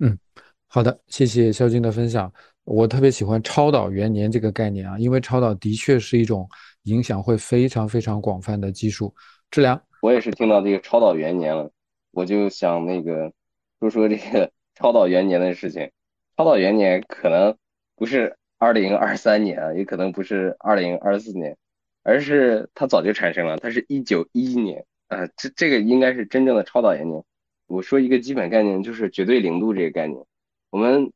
[0.00, 0.18] 嗯，
[0.66, 2.30] 好的，谢谢肖军的分享。
[2.66, 6.46] 我特别喜欢超导元年这个概念啊，因为超导的确是一种
[6.82, 9.14] 影响会非常非常广泛的技术。
[9.50, 11.70] 志良，我也是听到这个超导元年了，
[12.10, 13.32] 我就想那个
[13.80, 15.90] 说说这个 超导元年的事情。
[16.36, 17.56] 超导元年可能
[17.94, 21.56] 不是二零二三年啊，也可能不是二零二四年。
[22.02, 27.20] 而是它早就产生了，它是一九一一年，呃，这这个应该是真正的超导元年。
[27.66, 30.24] 我说一个基本概念，就是绝对零度这个概念。
[30.70, 31.10] 我们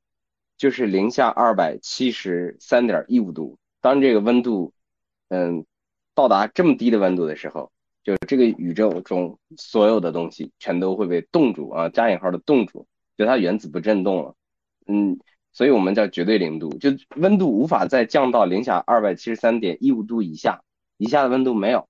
[0.61, 4.75] 就是零下二百七十三点一五度，当这个温度，
[5.29, 5.65] 嗯，
[6.15, 7.73] 到达这么低的温度的时候，
[8.05, 14.35] 就这个宇宙中所有的东西全都会被冻住啊，加引号的冻住，就它原子不振动了，
[14.87, 15.19] 嗯，
[15.51, 20.63] 所以我们叫绝对零度，就温度无法再降到零下二百七十三点一五度以下。
[20.99, 21.89] 以下的温度没有，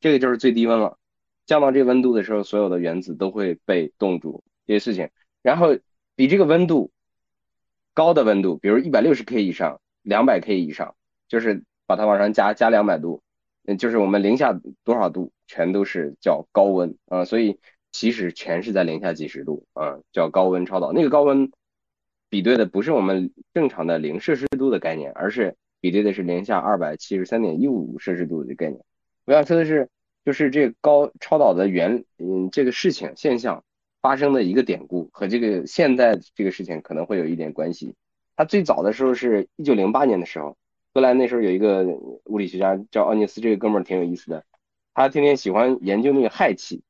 [0.00, 0.96] 这个就是最低温了。
[1.44, 5.10] 降到这个温度的时候，所有的原子都会被冻住这些事情。
[5.42, 5.76] 然后
[6.14, 6.90] 比这个温度
[7.96, 10.94] 高的温度，比如一百六十 K 以上、两百 K 以上，
[11.26, 13.22] 就是把它往上加加两百度，
[13.64, 14.52] 嗯，就是我们零下
[14.84, 17.24] 多少度，全都是叫高温啊。
[17.24, 17.58] 所以
[17.92, 20.92] 其实全是在零下几十度啊，叫高温超导。
[20.92, 21.50] 那个高温
[22.28, 25.56] 比对的不是我们正常的零摄氏度的概念，而是。
[25.78, 28.80] 比对的是零下二百七十三点一五摄氏度的概念。
[29.24, 29.88] 我想说的是，
[30.24, 33.62] 就是这高超导的原嗯这个事情现象
[34.00, 37.94] 发生的一个典故和这个现在这个事情可能会有一点关系。
[38.36, 40.56] 它最早的时候是一九零八年的时候，
[40.94, 41.84] 荷兰那时候有一个
[42.24, 44.44] 物理学家叫奥尼斯，这个哥们儿挺有意思的，
[44.94, 46.82] 他天天喜欢研究那个氦气，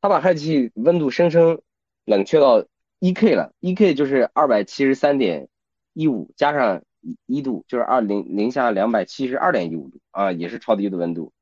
[0.00, 1.60] 他把氦气温度生生
[2.04, 2.64] 冷却到
[2.98, 5.48] 一 K 了，一 K 就是二百七十三点
[5.92, 6.82] 一五加上。
[7.26, 11.34] 一度就是二零零下两百七十二点一五度啊，也是超低的温度。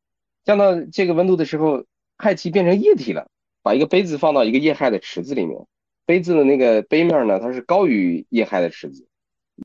[0.43, 1.85] 降到这个温度的时候，
[2.19, 3.29] 氦气变成液体了。
[3.63, 5.67] 把一个杯子放到一个液氦的池子里面，
[6.05, 9.07] 杯子的那个杯面呢，它是高于液氦的池子，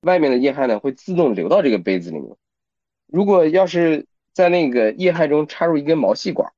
[0.02, 2.36] 外面的液氦呢会自动流到这个杯子里面。
[3.08, 6.54] 如果要是在那个液氦中插入一根毛细管，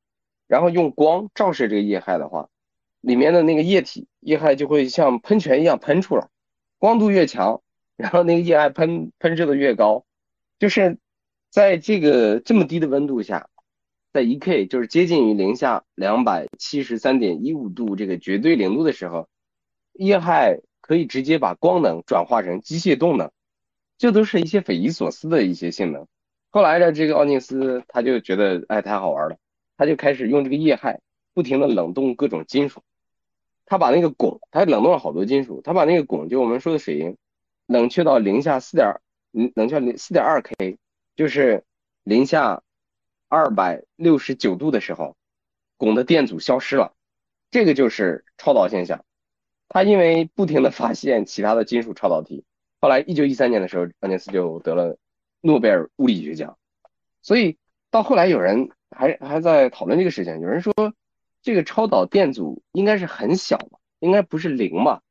[0.47, 2.49] 然后用光照射这个液氦的话，
[3.01, 6.27] 里面的那个液体液氦就会像喷泉一样喷出来，
[6.77, 7.61] 光度越强。
[7.95, 10.05] 然后那个液氦喷喷射的越高，
[10.57, 10.97] 就是
[11.49, 13.48] 在这个这么低的温度下，
[14.11, 19.27] 在一 K 就是接近于零下两百七十三点一五度这个绝对零度的时候，
[19.93, 23.31] 液氦可以直接把光能转化成机械动能，
[23.97, 26.07] 这都是一些匪夷所思的一些性能。
[26.49, 29.37] 后来呢，这个奥尼斯他就觉得哎太好玩了，
[29.77, 30.99] 他就开始用这个液氦
[31.33, 32.81] 不停的冷冻各种金属，
[33.65, 37.15] 他把那个汞，他冷冻了好多金属，他把那个汞就我们说的水银。
[37.67, 38.99] 冷却到零下四点，
[39.31, 40.79] 嗯，冷却零四点二 K，
[41.15, 41.63] 就是
[42.03, 42.63] 零下
[43.29, 45.15] 二百六十九度的时候，
[45.77, 46.93] 汞的电阻消失了，
[47.51, 49.05] 这个就是超导现象。
[49.69, 52.43] 他因为不停的发现其他的金属超导体，
[52.81, 54.97] 后来一九一三年的时候，奥尼斯就得了
[55.41, 56.57] 诺贝尔物理学奖。
[57.21, 57.57] 所以
[57.91, 60.73] 到后来有人还还在讨论这个事情，有人说
[61.43, 65.01] 这个超导电阻应该是很小嘛，应该不是零嘛。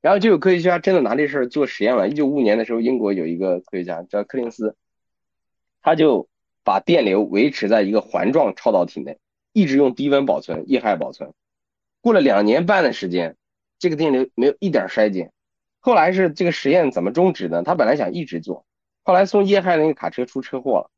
[0.00, 2.08] 然后就有科学家真的拿这事儿做实验了。
[2.08, 4.76] 一九五五年的时候，英国有一个科学家叫柯林斯，
[5.80, 6.28] 他就
[6.64, 9.18] 把电流维持在一个环状超导体内，
[9.52, 11.32] 一直用低温保存液氦保存。
[12.00, 13.36] 过了两年半的时间，
[13.78, 15.32] 这个电流没有一点衰减。
[15.80, 17.62] 后来是这个实验怎么终止呢？
[17.62, 18.64] 他本来想一直做，
[19.02, 20.90] 后来送液氦那个卡车出车祸了，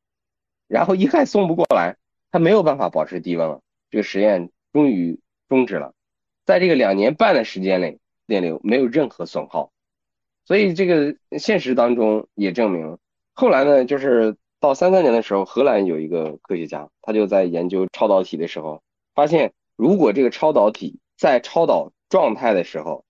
[0.69, 1.97] 然后液氦送不过来，
[2.31, 5.93] 他没有办法保持低温了，这个实验终于终止了。
[6.45, 7.99] 在这个两年半的时间内，
[8.29, 9.73] 电流没有任何损耗，
[10.45, 12.99] 所以这个现实当中也证明，
[13.33, 18.83] 后来呢，就是到三三年的时候，荷兰有一个科学家，他就在研究超导体的时候，
[19.15, 23.05] 发现如果这个超导体在超导状态的时候，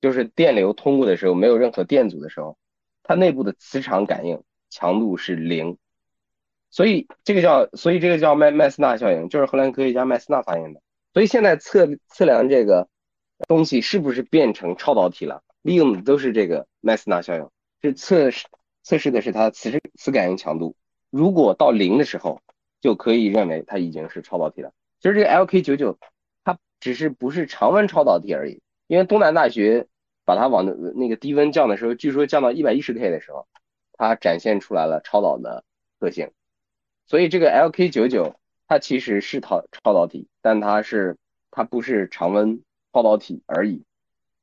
[0.00, 2.56] 就是电流通过的时候没有任何电阻的时候，
[3.02, 5.78] 它内部的磁场感应强度是零，
[6.70, 10.80] 所以这个叫，所以这个叫麦麦斯纳效应，就是荷兰科学家麦斯纳发现的。
[11.12, 12.86] 所以现在测测量这个
[13.48, 17.50] 东西是不是变成超导体了，利用的都是这个麦斯纳效应，
[17.82, 18.46] 是测试
[18.84, 20.76] 测试的是它磁磁感应强度。
[21.10, 22.40] 如果到零的时候，
[22.80, 24.72] 就可以认为它已经是超导体了。
[25.00, 25.96] 其实这个 LK99
[26.44, 29.86] 它只是不是常温超导体而已，因为东南大学
[30.24, 30.64] 把它往
[30.96, 33.46] 那个低温降的时候，据说降到一百一十 K 的时候，
[33.92, 35.64] 它展现出来了超导的
[35.98, 36.30] 特性。
[37.06, 38.34] 所以这个 LK99。
[38.72, 41.16] 它其实是超超导体，但它是
[41.50, 43.82] 它不是常温超导体而已。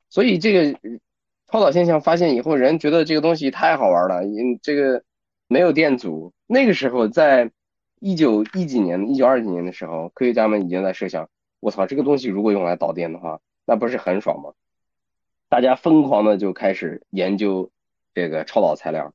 [0.09, 0.77] 所以这个
[1.49, 4.25] 超导现象发现以后，人觉得这个东西太好玩了。
[4.25, 5.01] 嗯，这个
[5.47, 6.33] 没有电阻。
[6.47, 7.51] 那个时候，在
[7.99, 11.29] 一九一几年、一九二几年的时候，科学家们已经在设想：
[11.59, 14.53] 我操，这个东西如果用来导电的话，那不是很爽吗？
[15.49, 17.69] 大家疯狂的就开始研究
[18.13, 19.13] 这个超导材料，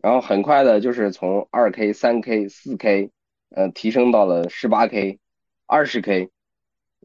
[0.00, 3.10] 然后很快的就是从二 K、三 K、四 K。
[3.48, 5.20] 呃，提升到了十八 K、
[5.66, 6.30] 二十 K，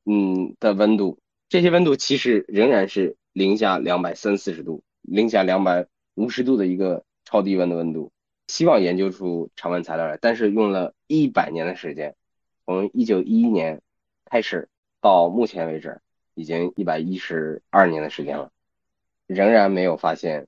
[0.06, 8.12] 嗯的温度，这些温度其实仍然是零下两百三四十度、零下两百五十度的一个超低温的温度。
[8.52, 12.16] 希望研究出常温材料来，但是用了一百年的时间，
[12.66, 13.82] 从一九一一年
[14.26, 14.68] 开始
[15.00, 16.02] 到目前为止，
[16.34, 18.52] 已经一百一十二年的时间了，
[19.26, 20.48] 仍然没有发现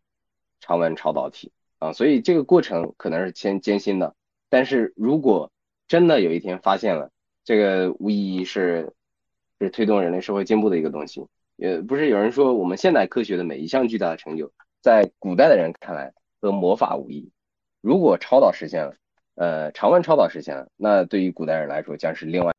[0.59, 4.13] 常温超导体啊，所以这个过程可能是艰艰辛的，
[4.49, 5.49] 但是如果
[5.87, 7.09] 真的有一天发现了
[7.45, 8.91] 这个，无疑是
[9.61, 11.25] 是推动人类社会进步的一个东西。
[11.55, 17.31] 也不是有人说，我们现代科学的每一项巨大的成就，在古代的人看来和魔法无异。
[17.83, 18.93] 如果超导实现了，
[19.35, 22.53] 呃，常温超导实现了，那对于古代人来说将是另外。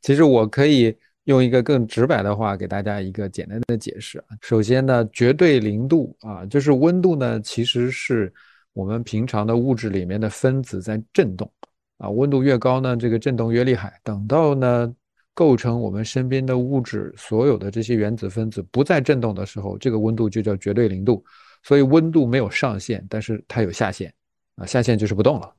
[0.00, 4.24] 其实我可以用一个更直白的话给大家一个简单的解释。
[4.40, 8.32] 首先呢，绝对零度啊，就是温度呢，其实是
[8.72, 11.50] 我们平常的物质里面的分子在振动。
[11.98, 14.00] 啊，温度越高呢，这个振动越厉害。
[14.02, 14.90] 等到呢，
[15.34, 21.22] 构成我们身边的物质所有的这些原子分子不再振动的时候，这个温度就叫绝对零度。
[21.64, 24.10] 所以温度没有上限，但是它有下限。
[24.58, 25.54] 啊，下限就是不动了，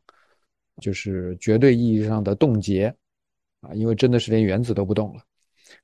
[0.81, 2.93] 就是绝对意义上的冻结。
[3.61, 5.21] 啊，因为真的是连原子都不动了。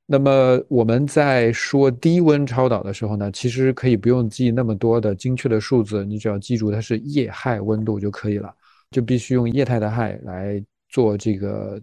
[0.06, 8.54] 那么我们在说低温超导的时候呢，其实可以不用记那么多的精确的数字，你只要记住它是液氦温度就可以了。
[8.92, 11.82] 就必须用液态的氦来做这个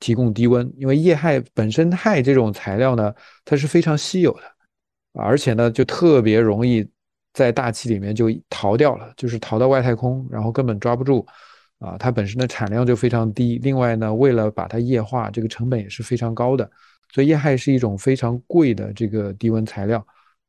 [0.00, 4.42] 提供低温，因为液氦本身氦这种材料呢，它是非常稀有的，
[5.12, 6.84] 而且呢就特别容易
[7.40, 11.26] 在大气里面就逃掉了，就是逃到外太空，然后根本抓不住
[11.78, 11.96] 啊。
[11.98, 16.70] 它本身的产量就非常低，另外呢，为了把它液化，这个成本也是非常高的，
[17.14, 20.06] 所以液氦是一种非常贵的这个低温材料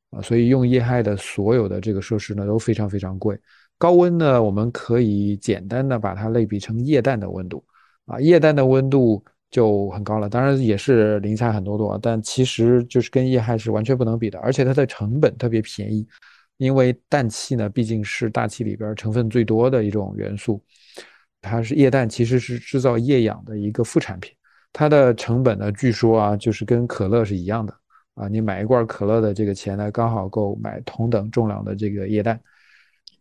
[0.10, 3.39] 啊，所以用液氦的所有的这个设施呢都非常非常贵。
[3.77, 7.63] 高温呢，我们可以简单的把它类比成液氮的温度，
[8.06, 16.06] 啊，液氮的温度就很高了，当然也是零下很多度，但其实就是跟液氦是完全不能比的，而且它的成本特别便宜，
[16.62, 20.63] 因为氮气呢毕竟是大气里边成分最多的一种元素，
[21.41, 24.32] 它是液氮其实是制造液氧的一个副产品，
[24.71, 27.76] 它的成本呢据说啊就是跟可乐是一样的，
[28.13, 32.39] 啊，你买一罐可乐的这个钱呢刚好够买同等重量的这个液氮。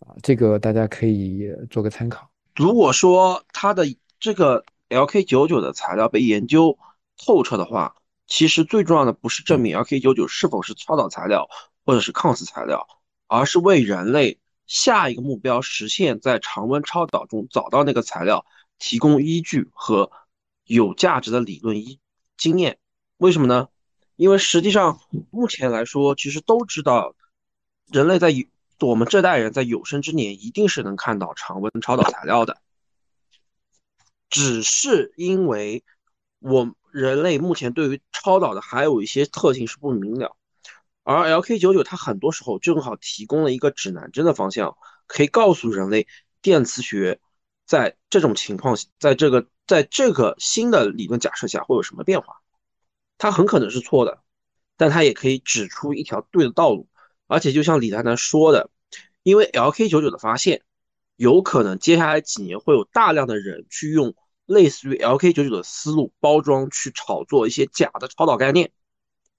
[0.01, 2.31] 啊，这个大家可以做个参考。
[2.57, 3.85] 如果说它的
[4.19, 6.79] 这个 LK99 的材料被研究
[7.19, 7.95] 透彻的话，
[8.27, 11.47] 其实最重要的不是证明 LK99 是否是超导材料
[11.85, 12.87] 或者是抗磁材料，
[13.31, 18.45] 而是为人类下一个目标实现在常温超导中找到那个材料
[18.81, 20.11] 提供依据和
[20.65, 22.01] 有价值的理论依
[22.37, 22.79] 经验。
[23.19, 23.69] 为什么呢？
[24.17, 24.99] 因为实际上
[25.31, 27.15] 目前来说，其实都知道
[27.87, 28.35] 人类在
[28.81, 32.61] 我们这代人在有生之年一定是能看到常温超导材料的，
[34.29, 35.85] 只是因为
[36.41, 40.37] 我人类目前对于超导的还有一些特性是不明了，
[41.03, 44.77] 而 LK99 它很多时候正好提供了一个指南针的方向，
[45.07, 46.07] 可以告诉人类
[46.43, 47.21] 电磁学
[47.67, 52.41] 在这种情况，在这个在这个新的理论假设下会有什么变化，
[53.19, 54.23] 它很可能是错的。
[54.77, 56.89] 但它也可以指出一条对的道路。
[57.27, 58.71] 而且就像李太太说的，
[59.23, 60.63] 因为 LK99 的发现，
[61.17, 64.15] 有可能接下来几年会有大量的人去用
[64.47, 68.73] 类似于 LK99 的思路包装去炒作一些假的超导概念，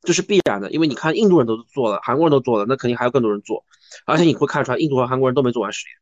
[0.01, 0.71] 这是必然的。
[0.71, 3.65] 因为你看印度人都做了，韩国人都做了，那肯定还有更多人做。
[4.05, 5.97] 而且你会看出来，印度和韩国人都没做完实验。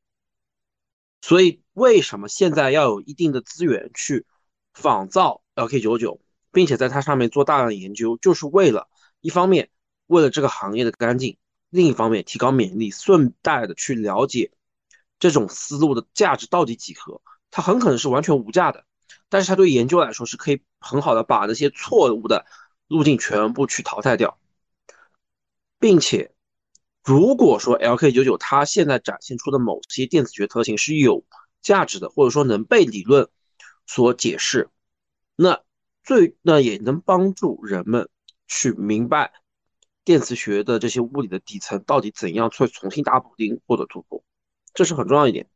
[1.21, 4.25] 所以为什么现在要有一定的资源去
[4.73, 6.19] 仿造 LK99，
[6.51, 8.87] 并且在它上面做大量的研究，就是为了
[9.19, 9.69] 一方面
[10.07, 11.37] 为了这个行业的干净，
[11.69, 14.51] 另一方面提高免疫力，顺带的去了解
[15.19, 17.21] 这种思路的价值到底几何。
[17.51, 18.85] 它很可能是完全无价的，
[19.27, 22.45] 但是它对研究来说是可以很好的把那些错误的
[22.89, 24.37] 路径全部去淘汰掉，
[25.79, 26.33] 并且。
[27.01, 31.23] 如果说 LK99 它现在展现出的某些电子学特性是有
[31.61, 33.29] 价值的，或者说能被理论
[33.87, 34.69] 所解释，
[35.35, 35.63] 那
[36.03, 38.09] 最那也能帮助人们
[38.47, 39.31] 去明白
[40.03, 44.23] 电磁学的这些物理的底层到底怎样去重新打补丁或者突破，
[44.75, 45.49] 这是很重要一点。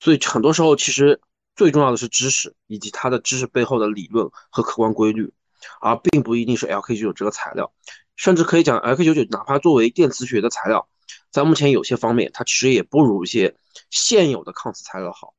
[0.00, 1.20] 所以很多时候其实
[1.54, 5.32] 最重要的是知识以及它的知识背后的理论和客观规律，
[5.80, 7.72] 而并不一定是 LK99 这个材料。
[8.16, 10.88] 甚至可以讲，LK99 哪怕作为电磁学的材料，
[11.30, 13.54] 在目前有些方面，它其实也不如一些
[13.90, 15.34] 现有的抗磁材料好。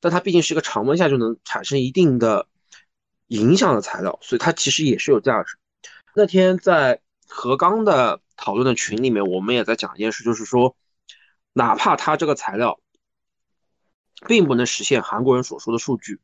[0.00, 2.48] 但它毕竟是一个常温下就能产生一定的
[3.26, 5.58] 影响的材料，所以它其实也是有价值。
[6.14, 10.76] 那天在何刚的讨论的群里面，我们也在讲一件事，就是说，
[11.52, 12.80] 哪怕它这个材料
[14.26, 16.20] 并不能实现韩国人所说的数据，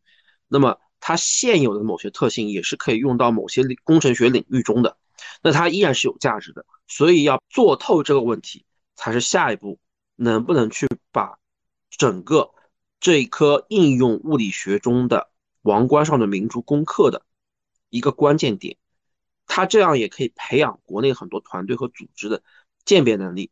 [0.49, 4.96] 那么它现有的某些特性也是可以用到某些工程学领域中的。
[5.42, 9.78] 那它依然是有价值的，所以要做透这个问题，才是下一步
[10.16, 11.38] 能不能去把
[11.90, 12.53] 整个
[13.01, 15.30] 这一颗应用物理学中的
[15.62, 17.22] 王冠上的明珠攻克的
[17.88, 18.76] 一个关键点。
[19.46, 22.42] 它这样也可以培养国内很多团队和组织的
[22.84, 23.51] 鉴别能力、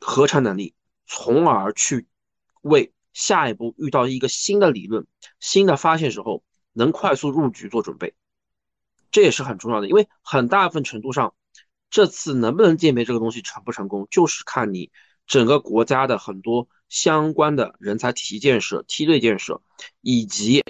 [0.00, 0.74] 合成能力，
[1.06, 2.06] 从而去
[2.60, 5.06] 为下一步遇到一个新的理论、
[5.40, 6.44] 新的发现时候，
[6.78, 8.14] 能快速入局做准备。
[9.10, 11.34] 这也是很重要的，因为很大部分程度上，
[11.90, 14.90] 这次能不能鉴别这个东西成不成功，就是看你
[15.26, 19.60] 整个国家的很多相关的人才体系建设、梯队建设，
[20.00, 20.62] 以及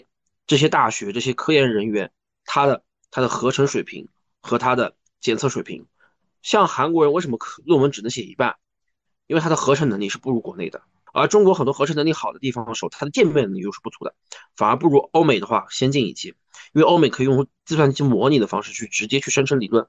[0.47, 2.11] 这些大学这些科研人员
[2.45, 4.09] 他的他的合成水平
[4.41, 5.87] 和他的检测水平。
[6.41, 8.57] 像韩国人为什么论文只能写一半？
[9.27, 10.83] 因为他的合成能力是不如国内的，
[11.13, 14.15] 而中国很多合成能力好的地方的时候，它的鉴别能力又是不足的，
[14.57, 16.29] 反而不如欧美的话先进一些。
[16.73, 19.87] 因为欧美可以用计算机模拟的方式去直接去生成理论，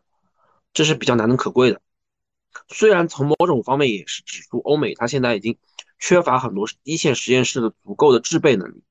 [0.73, 1.81] 这是比较难能可贵的。
[2.67, 5.57] 虽然从某种方面也是指出欧美它现在已经
[5.99, 8.83] 缺乏很多一线实验室的足够的制备能力。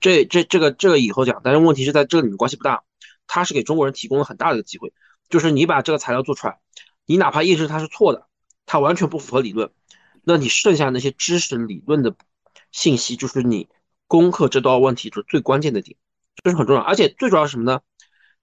[0.00, 2.84] 这这这个这个以后讲，但是问题是在这里面关系不大。
[3.30, 4.94] 它是给中国人提供了很大的一个机会，
[5.28, 6.60] 就是你把这个材料做出来，
[7.04, 8.26] 你哪怕验证它是错的，
[8.64, 9.70] 它完全不符合理论，
[10.28, 12.14] 那你剩下那些知识理论的
[12.70, 13.70] 信息，就是你
[14.06, 15.96] 攻克这道问题的最关键的点。
[16.44, 17.80] 这是很重要，而且最主要是什么呢？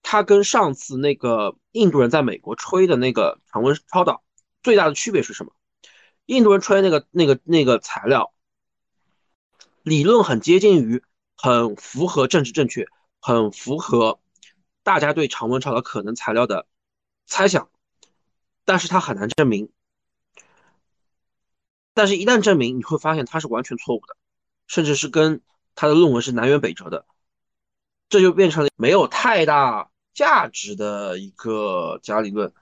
[0.02, 4.24] 它跟上次那个印度人在美国吹的那个常温超导
[4.64, 5.54] 最大的区别是什么？
[6.26, 8.34] 印度人吹那个那个那个材料，
[9.84, 11.04] 理论很接近于，
[11.38, 12.88] 很符合政治正确，
[13.22, 14.20] 很符合
[14.82, 16.66] 大家对常温超导可能材料的
[17.28, 17.70] 猜想，
[18.66, 19.70] 但是它很难证明。
[21.96, 24.16] 但是，一旦证明，你会发现它是完全错误的，
[24.68, 25.42] 甚至是跟
[25.74, 27.08] 他的论文是南辕北辙的。
[28.10, 32.54] 这就变成了没有太大价值的一个假理论，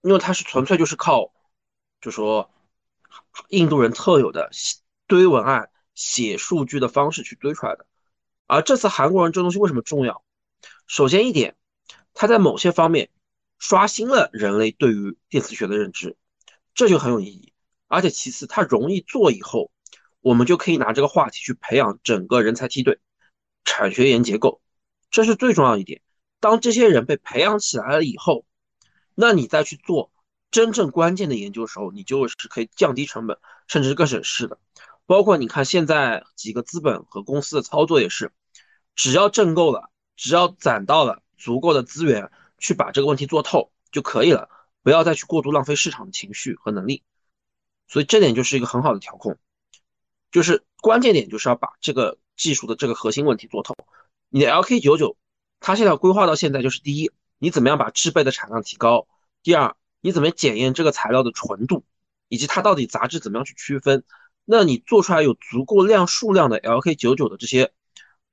[0.00, 1.32] 因为它是纯粹就是靠，
[2.00, 2.50] 就说
[3.48, 4.50] 印度人特有的
[5.06, 7.86] 堆文案、写数据的方式去堆出来的。
[8.46, 10.24] 而这次韩国人这东西为什么重要？
[10.86, 11.54] 首先一点，
[12.14, 13.10] 它在某些方面
[13.58, 16.16] 刷新了人类对于电磁学的认知，
[16.74, 17.49] 这就很有意义。
[17.90, 19.72] 而且其次，它容易做以后，
[20.20, 23.00] 我们就可以拿这个话题去培养整个人才梯队。
[23.64, 24.60] 产学研结构，
[25.10, 26.00] 这是最重要一点。
[26.38, 28.46] 当这些人被培养起来了以后，
[29.14, 30.12] 那你再去做
[30.50, 34.58] 真正关键的研究的时候，你就是可以降低成本，甚至是更省事的。
[35.04, 38.32] 包括你看现在几个资本和公司的操作也是，
[38.94, 44.48] 只要挣够了，只要攒到了足够的资源去把这个问题做透就可以了，
[44.82, 47.02] 不要再去过度浪费市场的情绪和能力。
[47.90, 49.36] 所以这点就是一个很好的调控，
[50.32, 52.16] 就是关键点就是要把这个。
[52.36, 53.74] 技术的这个核心问题做透，
[54.30, 55.14] 你的 LK99，
[55.60, 59.06] 它现在规划到现在就是第一，你怎么样把制备的产量提高？
[59.42, 61.84] 第二，你怎么检验这个材料的纯度，
[62.28, 64.04] 以及它到底杂质怎么样去区分？
[64.46, 67.74] 那你做出来有足够量数量的 LK99 的这些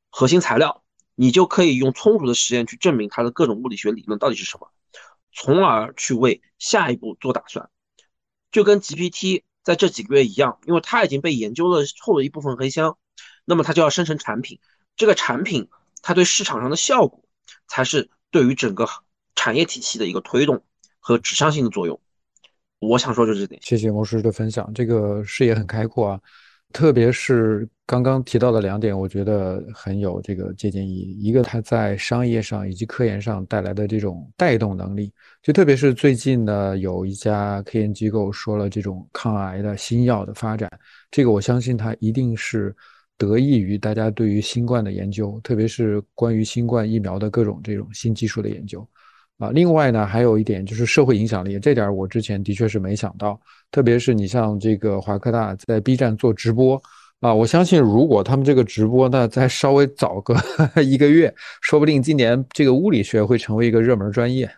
[0.09, 4.71] 核心材料，你就可以用充足的实验去证明它的各种物理学理论到底是什么，
[5.33, 7.69] 从而去为下一步做打算。
[8.51, 12.97] 就跟 GPT 在这几个月一样，因为它已经被研究了后的一部分黑箱，
[13.45, 14.59] 那么它就要生成产品。
[14.95, 15.69] 这个产品
[16.01, 17.23] 它对市场上的效果，
[17.67, 18.87] 才是对于整个
[19.35, 20.63] 产业体系的一个推动
[20.99, 21.99] 和指向性的作用。
[22.79, 23.61] 我想说就这点。
[23.63, 26.19] 谢谢魔师的分享，这个视野很开阔啊，
[26.73, 31.17] 特别是刚刚提到的两点，我觉得很有这个借鉴意义。
[31.19, 35.11] 一个，它在商业上以及科研上带来的这种带动能力，
[35.41, 40.69] 就特别是最近呢，有一家科研机构说了这种抗癌的新药的发展，
[41.09, 42.75] 这个我相信它一定是
[43.17, 48.87] 得益于大家对于新冠的研究，特别是关于新冠疫苗的各种这种新技术的研究。
[49.37, 53.39] 啊，另外呢，还有一点就是社会影响力，这点我之前的确是没想到。
[53.69, 56.81] 特别是你像这个华科大在 B 站做直播，
[57.19, 60.35] 啊，我相信如果他们这个直播呢再稍微早个
[60.81, 61.31] 一个月，
[61.61, 64.49] 说不定今年这个物理学会成为一个热门专业，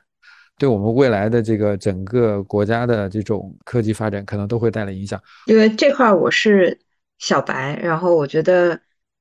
[0.58, 5.22] 对我们未来的这个整个国家的这种科技发展可能都会带来影响。
[5.48, 6.80] 因为这块我是
[7.18, 8.80] 小白，然后我觉得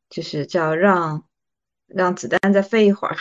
[0.08, 1.24] 就是叫让
[1.88, 3.16] 让子弹再飞一会儿，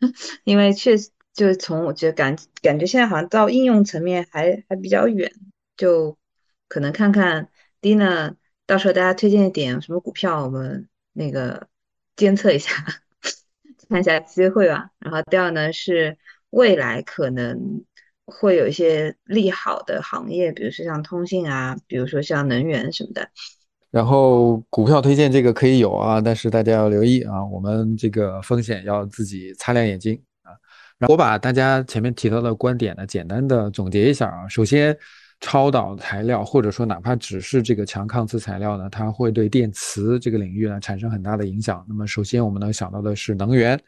[0.44, 1.10] 因为确实。
[1.36, 5.30] 就是从我觉得感感觉现在好像到应用层面还还比较远，
[5.76, 6.16] 就
[6.66, 7.50] 可能看看
[7.82, 8.34] Dina，
[8.66, 11.68] 到时候大家推荐一点什么股票，我们那个
[12.16, 12.72] 监测一下，
[13.90, 14.90] 看一下机会吧。
[14.98, 16.16] 然后第二呢是
[16.48, 17.84] 未来可能
[18.24, 23.28] 会有一些利好的行业，比如说像通信啊，比如说像能源什么的。
[23.90, 30.18] 然后股票推荐这个可以有啊，但是大家要留意啊，我们这个风险要自己擦亮眼睛。
[31.08, 34.48] 我把大家前面提到的观点呢，简单的总结一下啊。
[34.48, 34.96] 首先，
[35.40, 41.84] 超导材料或者说哪怕只是这个强抗磁材料呢，它会对电磁这个领域呢产生很大的影响。
[41.86, 43.78] 那么，首先我们能想到的是能源，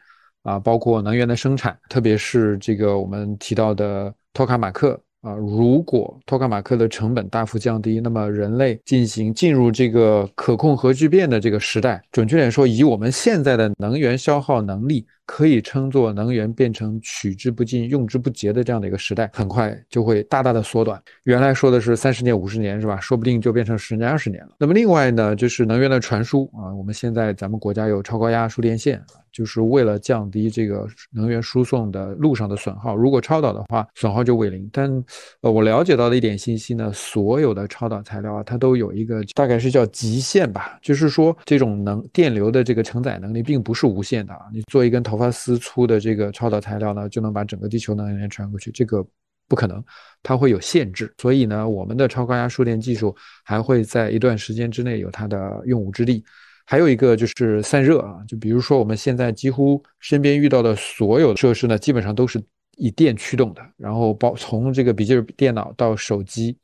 [0.43, 5.01] 啊，包括能源的生产，特别是这个我们提到的托卡马克。
[5.21, 21.01] 啊，如果托卡马克的成本大幅降低，那么人类进行进入这个可控核聚变的这个时代，准确点说，以我们现在的能源消耗能力，可以称作能源变成取之不尽、用之不竭的这样的一个时代，很快就会大大的缩短。
[21.23, 22.97] 原来说的是三十年、五十年，是吧？
[23.01, 24.55] 说不定就变成十年、二十年了。
[24.57, 29.01] 那么另外呢，就是能源的传输啊，我们现在咱们国家有超高压输电线。
[29.39, 34.69] 就是为了降低这个能源输送的路上的损耗，如果超导的话，损耗就为零。
[34.69, 34.91] 但
[35.39, 44.41] 呃，我了解到的一点信息呢，所有的超导材料啊，它都有一个大概是叫极限吧，就是说这种能电流的这个承载能力并不是无限的啊。
[44.53, 49.01] 你做一根头发丝粗的这个超导材料呢，就能把整个地球能源传过去，这个
[49.47, 49.81] 不可能，
[50.21, 51.13] 它会有限制。
[51.17, 53.15] 所以呢，我们的超高压输电技术
[53.45, 56.25] 还会在一段时间之内有它的用武之地。
[56.69, 62.39] 还有一个就是散热啊，就比如说我们现在几乎身边遇到的所有的设施呢，基本上都是
[62.77, 66.55] 以电驱动的，然后包从这个笔记本电脑到手机，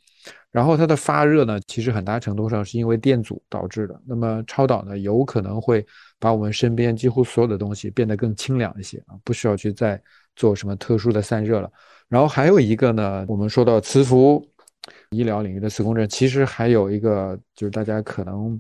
[0.51, 3.99] 然后它的发热呢，其实很大程度上是因为电阻导致的。
[4.05, 5.83] 那么超导呢，有可能会
[6.19, 9.99] 把我们身边几乎所有的东西变得更清凉一些啊，不需要去再
[10.35, 11.71] 做什么特殊的散热了。
[12.07, 14.47] 然后还有一个呢，我们说到磁浮。
[15.15, 18.59] 医疗领域的磁共振，其实还有一个就是大家可能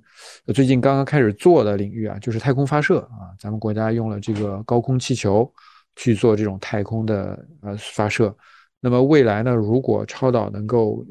[0.53, 3.33] 最近刚刚开始做的领域啊，就是太空发射啊。
[3.39, 5.51] 咱们国家用了这个高空气球
[5.95, 8.35] 去做这种太空的呃发射。
[8.79, 11.05] 那么未来呢，如果超导能够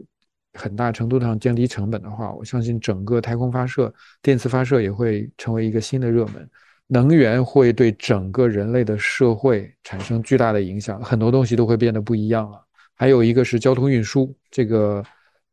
[0.53, 3.92] 很大程度上降低成本的话，我相信整个太空发射、
[4.22, 6.49] 电磁发射也会成为一个新的热门。
[6.86, 12.61] 能源会对整个人类的社会产生巨大的影响，很多东西都会变得不一样了。
[12.95, 15.03] 还有一个是交通运输，这个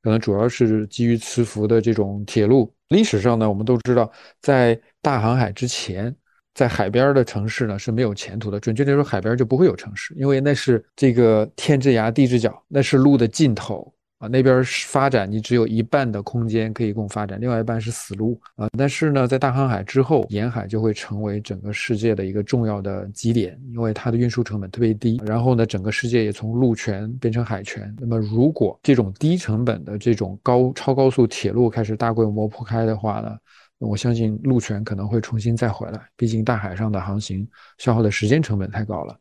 [0.02, 2.74] 可能主要是基于磁浮的这种铁路。
[2.90, 6.14] 历史上呢，我们都知道，在大航海之前，
[6.54, 8.60] 在海边的城市呢是没有前途的。
[8.60, 13.94] 准确来说，海边就不会有城市，因为那是这个天之涯，地之角，那是路的尽头。
[14.22, 18.70] 啊，那边发展你只有一半的空间可以供发展，另外一半是死路啊。
[18.78, 25.20] 但是呢，在大航海之后，沿海就会成为整个世界的一个重要的基点，因为它的运输成本特别低。
[25.26, 27.92] 然后呢，整个世界也从陆权变成海权。
[28.00, 33.36] 那么，如果这种低成本的这种高超高速铁路开始大规模铺开的话呢，
[33.80, 36.00] 我相信陆权可能会重新再回来。
[36.16, 37.48] 毕竟大海上的航行
[37.80, 39.18] 消耗的时间成本太高了。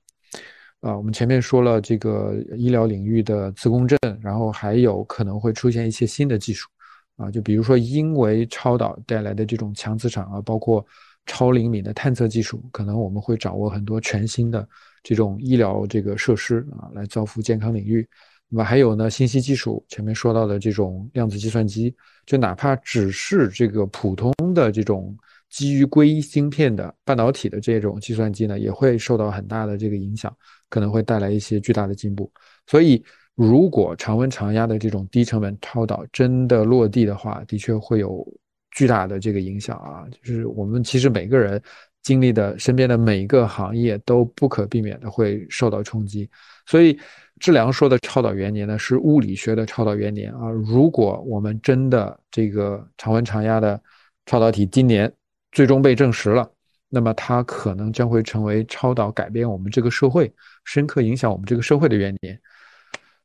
[0.80, 6.68] 啊，我们前面说了这个医疗领域的磁共振，然后还有可能会出现一些新的技术，
[7.16, 10.84] 啊，就比如说因为超导带来的这种强磁场啊，包括
[11.26, 14.66] 超灵敏的探测技术，可能我们会掌握很多全新的
[15.02, 18.08] 这种医疗这个设施啊，来造福健康领域。
[18.48, 25.14] 那么还有呢，信息技术前面说到的这种量子计算机，就哪怕只是这个普通的这种
[25.50, 30.34] 基于硅芯片的半导体的这种计算机呢，也会受到很大的这个影响，
[30.68, 32.32] 可能会带来一些巨大的进步。
[32.66, 38.24] 所以，如果常温常压的这种低成本超导真的落地的话，的确会有
[38.70, 40.06] 巨大的这个影响啊！
[40.22, 41.60] 就是我们其实每个人
[42.02, 46.30] 经历的身边的每一个行业都不可避免的会受到冲击。
[46.64, 46.96] 所以，
[47.40, 50.48] 志良说的超导元年呢，是物理学的超导元年啊！
[50.48, 53.82] 如果我们真的这个常温常压的
[54.26, 55.12] 超导体今年，
[55.52, 56.50] 最终被证实了，
[56.88, 60.32] 那么它可能将会成为超导改变我们这个社会、
[60.64, 62.40] 深刻影响我们这个社会的元年。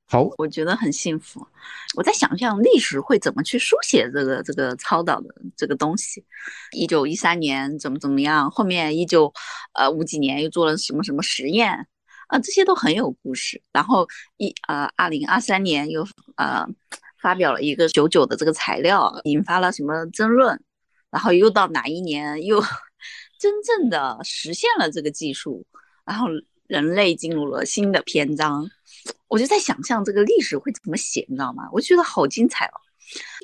[0.08, 1.46] 好，我觉得很幸福。
[1.96, 6.24] 我在想象历史会怎么去书写这个这个超导的这个东西。
[6.78, 9.34] 一九一三年怎么怎么样，后面一九
[9.74, 11.88] 呃五几年又做了什么什么实验
[12.28, 13.60] 啊，这些都很有故事。
[13.74, 14.08] 然后
[14.38, 16.08] 一呃二零二三年又
[16.38, 16.64] 呃
[17.20, 20.62] 发表了一个九九的这个材料，引发了什么争论。
[21.12, 22.62] 然后又到哪一年又
[23.40, 25.66] 真正的实现了这个技术，
[26.06, 26.28] 然后
[26.68, 28.70] 人类进入了新的篇章，
[29.28, 31.70] 我就在想象这个历史会怎么写，你知道吗？
[31.72, 32.78] 我觉得好精彩哦！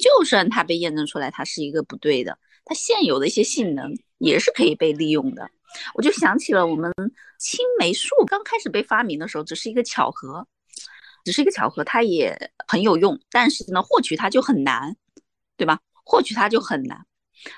[0.01, 5.49] 就算它被验证出来它是一个不对的，它现有的一些性能也是可以被利用的。
[5.93, 6.91] 我就想起了我们
[7.37, 10.47] 青霉素刚开始被发明的时候，只是一个巧合，
[11.23, 14.95] 只是一个巧合，它也很有用，但是呢，获取它就很难，
[15.57, 15.79] 对吧？
[16.03, 17.05] 获取它就很难。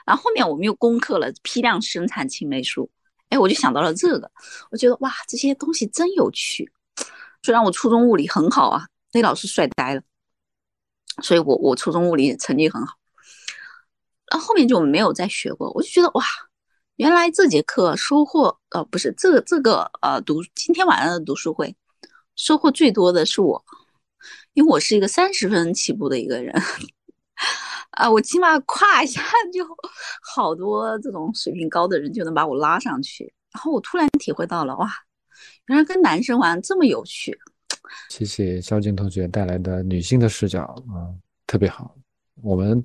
[0.06, 2.90] 然后后面我们又攻克了批量生产青霉素，
[3.30, 4.32] 哎，我就想到了这个，
[4.72, 6.72] 我觉得哇，这些东西真有趣。
[7.42, 10.02] 虽然我初中物理很好啊，那老师帅呆了，
[11.22, 12.96] 所以我我初中物理成绩很好。
[14.32, 16.24] 然后后面就没有再学过，我就觉得哇，
[16.96, 21.76] 原来这节课收获呃不是这个这个呃读今天晚上的读书会
[22.36, 23.64] 收获最多的是我，
[24.54, 26.54] 因为我是一个三十分起步的一个人。
[27.94, 29.22] 啊，我起码夸一下，
[29.54, 29.66] 就
[30.22, 33.34] 好多这种水平高的人就能把我拉上去。
[33.54, 34.90] 然后我突然体会到了，哇，
[35.68, 37.38] 原来跟男生玩这么有趣。
[38.10, 41.14] 谢谢肖静同学带来的女性的视角啊，
[41.46, 41.96] 特别好。
[42.42, 42.84] 我们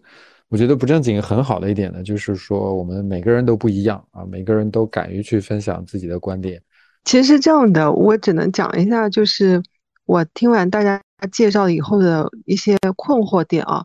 [0.49, 6.63] 我觉得不正经很好的一点呢，就是说我们每个人都不一样啊，每个人都敢于去分享自己的观点。
[7.05, 9.63] 其实是这样的，我只能讲一下，就是
[10.05, 11.01] 我听完大家
[11.33, 13.83] 介绍以后的一些困惑点啊。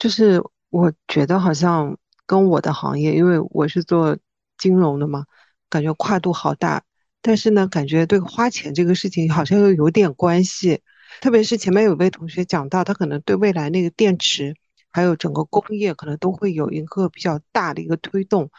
[0.00, 1.96] 就是我觉得好像
[2.26, 4.16] 跟我的行业，因为我是做
[4.56, 5.26] 金融的嘛，
[5.68, 6.82] 感觉跨度好大。
[7.20, 10.80] 但是呢，感觉对花钱这个事情好像又有点关系。
[11.20, 14.54] 特别是前面有位同学讲到，他可能对未来那个电池，
[14.90, 18.50] 还有整个工业，可能都会有一个比较大的一个推动。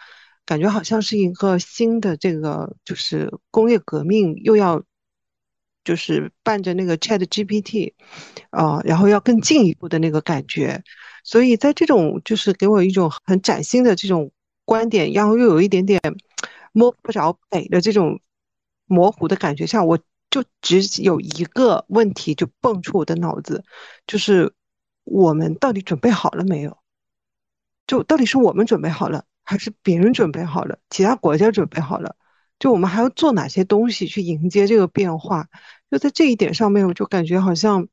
[0.45, 4.83] 感觉好像是一个新的这个就是工业革命又要。
[5.83, 7.93] 就是伴着那个 Chat GPT，
[8.49, 10.83] 啊，然后要更进一步的那个感觉，
[11.23, 14.31] 所以在这种就是给我一种很崭新的这种
[14.65, 15.99] 观点，然后又有一点点
[16.71, 18.19] 摸不着北的这种
[18.85, 19.97] 模糊的感觉下，我
[20.29, 23.63] 就只有一个问题就蹦出我的脑子，
[24.07, 24.53] 就是
[25.03, 26.77] 我们到底准备好了没有？
[27.87, 30.79] 就到底是我们准备好了，还是别人准备好了？
[30.89, 32.15] 其他国家准备好了？
[32.61, 35.47] 就我们还要做哪些东西去迎接这个变化？
[35.89, 37.87] 就在这一点上面，我就感觉好像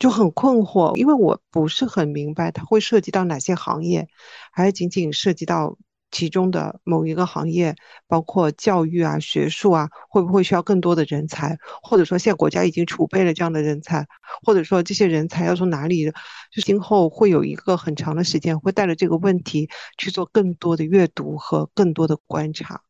[0.00, 4.08] 就很困惑，因为我不是很明白它会涉及到哪些行业，
[4.50, 5.78] 还是仅仅涉及到
[6.10, 7.76] 其中的某一个行业，
[8.08, 11.56] 包括教育啊、学术啊，会不会需要更多的人才？
[11.80, 14.04] 或者说现在国家已经储备了这样的人才，
[14.42, 16.10] 或者说这些人才要从哪里？
[16.50, 22.82] 就今后会有一个很长的时间，会带着这个问题去做更多的阅读和更多的观察。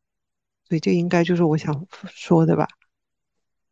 [0.71, 2.69] 所以这应该就是我想说的吧。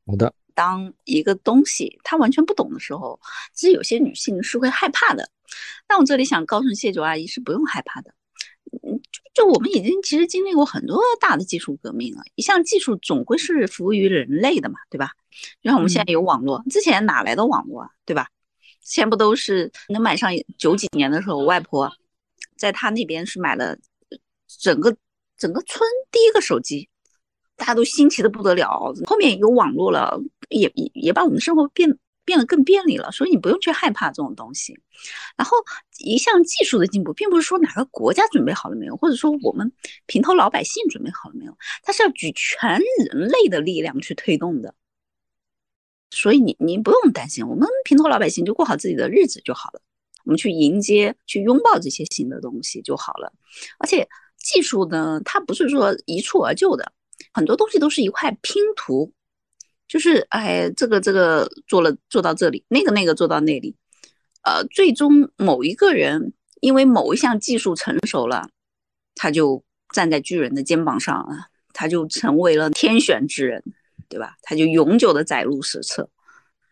[0.05, 0.35] 好的。
[0.53, 3.21] 当一个东西他完全不懂的时候，
[3.55, 5.31] 其实有些女性是会害怕的。
[5.87, 8.13] 但我这里想告诉谢九阿姨是不用害怕的。
[8.83, 12.25] 嗯，就就我们已经其实经历过很多大的技术革命了。
[12.35, 15.13] 一项技术总归是服务于人类的嘛，对吧？
[15.63, 17.91] 就像我们现在有网络，之前哪来的网络啊？
[18.05, 18.27] 对吧？
[18.83, 21.93] 之前不都是能买上九几年的时候，我外婆
[22.57, 23.79] 在她那边是买了
[24.49, 24.97] 整个。
[25.39, 26.89] 整个村第一个手机，
[27.57, 28.93] 大家都新奇的不得了。
[29.07, 30.21] 后面有网络了，
[30.51, 33.11] 也也也把我们的生活变变得更便利了。
[33.13, 34.79] 所以你不用去害怕这种东西。
[35.37, 35.57] 然后
[36.01, 39.73] 一项技术的进步，并不是说哪个国家准备好了没有，或者说我们
[40.07, 42.81] 平头老百姓准备好了没有，它是要举全
[43.11, 44.75] 人类的力量去推动的。
[46.11, 49.81] 所以你你不用担心，我们平头老百姓就过好自己的日子就好了。
[50.25, 53.33] 我们去迎接、去拥抱这些新的东西就好了，
[53.79, 54.09] 而且。
[54.51, 56.91] 技术呢，它不是说一蹴而就的，
[57.35, 59.13] 很多东西都是一块拼图，
[59.87, 63.77] 就是哎，这个这个做了做到这里，那个那个做到那里，
[64.43, 66.33] 呃，最终某一个人
[66.63, 68.49] 因为某一项技术成熟了，
[69.15, 69.63] 他就
[69.95, 73.63] 站在巨人的肩膀上啊，他就成为了天选之人，
[74.09, 74.37] 对吧？
[74.41, 76.09] 他就永久的载入史册。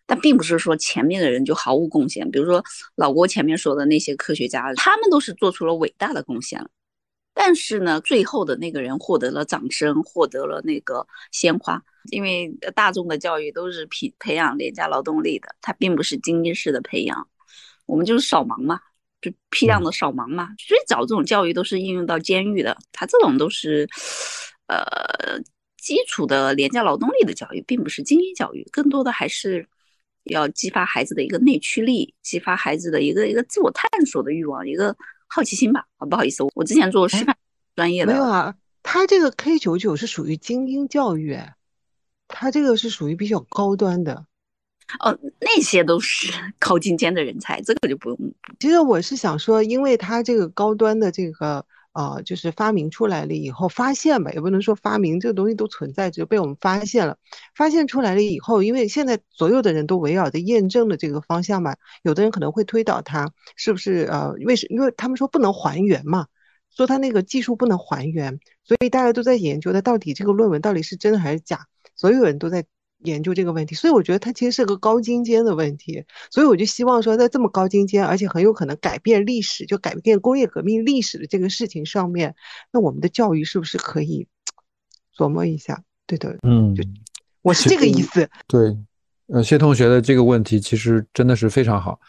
[0.09, 2.64] 但并不是说前面的人就毫无贡献，比如说
[2.95, 6.70] 老郭前面说的那些科学家，他们都是做出了伟大的贡献了。
[7.39, 11.80] 但是呢，最后的那个人获得了掌声，获得了那个鲜花，
[12.11, 17.28] 因为大众的教育都是培培养廉价劳动力的，它并不是精英式的培养。
[17.84, 18.80] 我们就是扫盲嘛，
[19.20, 20.49] 就批量的扫盲嘛。
[20.57, 23.87] 最早这种教育都是应用到监狱的，它这种都是，
[24.68, 25.39] 呃，
[25.76, 29.68] 基础的廉价劳动力的教育，并不是精英教育，更多的还是。
[30.28, 34.93] 要激发孩子的一个内驱力，激发孩子的一个一个自我探索的欲望，一个
[35.27, 35.87] 好奇心吧。
[35.99, 37.37] 啊，不好意思，我之前做师范
[37.74, 38.12] 专业的。
[38.12, 41.39] 没有啊，他这个 K 九九是属于精英教育，
[42.29, 44.27] 他这个是属于比较高端的。
[45.01, 48.18] 哦，那些都是 考进尖的人才，这个就不用。
[48.59, 51.66] 其实我是想说，因为他这个高端的这个。
[51.97, 57.17] 啊，就是发明出来了以后，发现吧，也不能说发明这个东西都存在，就被我们发现了。
[57.55, 64.67] 发现出来了以后，因为现在所有的人都围绕着验证的这个方向嘛，有的人可能会推导它是不是呃，为什？
[64.69, 66.27] 因为他们说不能还原嘛，
[66.77, 72.67] 说他那个技术不能还原，所以大家都在研究它到底这个论文到底是真还是假，所有人都在。
[73.05, 82.35] 研究这个问题，所以我觉得它其实是个高精尖的问题，所以我就希望说，在这么高精尖，而且很有可能改变历史，就改变工业革命历史的这个事情上面，
[82.73, 84.27] 那我们的教育是不是可以
[85.17, 85.83] 琢磨一下？
[86.07, 86.83] 对的，嗯，就
[87.43, 88.29] 我是这个意思。
[88.47, 88.77] 对，
[89.27, 92.01] 呃，谢同学的这个问题其实真的是非常好。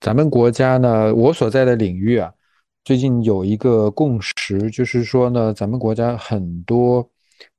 [0.00, 2.30] 咱们国家呢，我所在的领域啊，
[2.84, 7.10] 最近有一个共识，就是说呢，咱们国家很多。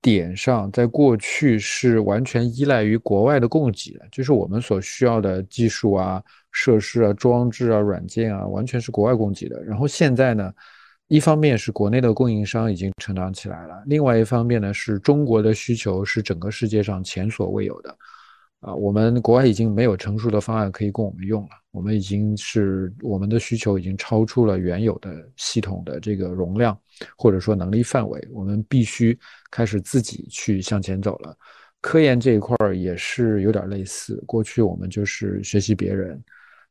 [0.02, 9.62] 点上，在过去是完全依赖于国外的供给的，就是我们所需要的技术啊、设施啊、装置啊、软件啊，完全是国外供给的。
[9.64, 10.54] 然后现在呢，
[11.08, 17.98] 一方面是国内的供应商已经成长起来了，另外一方面呢，是中国的需求是整个世界上前所未有的。
[18.62, 26.78] 啊，我们国外已经没有成熟的方案可以供我们用了，我们已经是我们的需求已经超出了原有的系统的这个容量
[27.18, 29.18] 或者说能力范围，我们必须
[29.52, 31.38] 开始自己去向前走了。
[31.82, 36.24] 科研这一块儿也是有点类似，过去我们就是学习别人，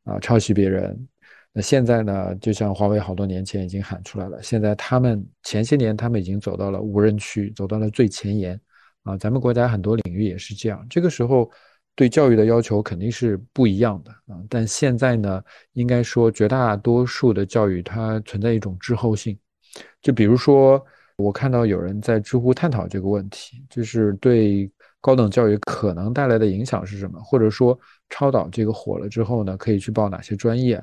[0.05, 1.09] 啊，抄袭别人。
[1.53, 8.61] 那现在呢，就像华为好多年前已经喊出来了，现在他们前些年他们已经走到了无人区，走到了最前沿，
[9.05, 11.51] 啊，咱们国家很多领域也是这样，这个时候。
[11.99, 19.37] 对教育的要求肯定是不一样的啊，但现在呢，应该说绝大多数的教育它存在一种滞后性。
[20.01, 20.85] 就比如说，
[21.17, 24.71] 我看到有人在知乎探讨这个问题，就是对
[25.01, 27.79] 高等教育可能带来的影响是什么，或者说
[28.11, 30.83] 超导这个火了之后呢，可以去报哪些专业？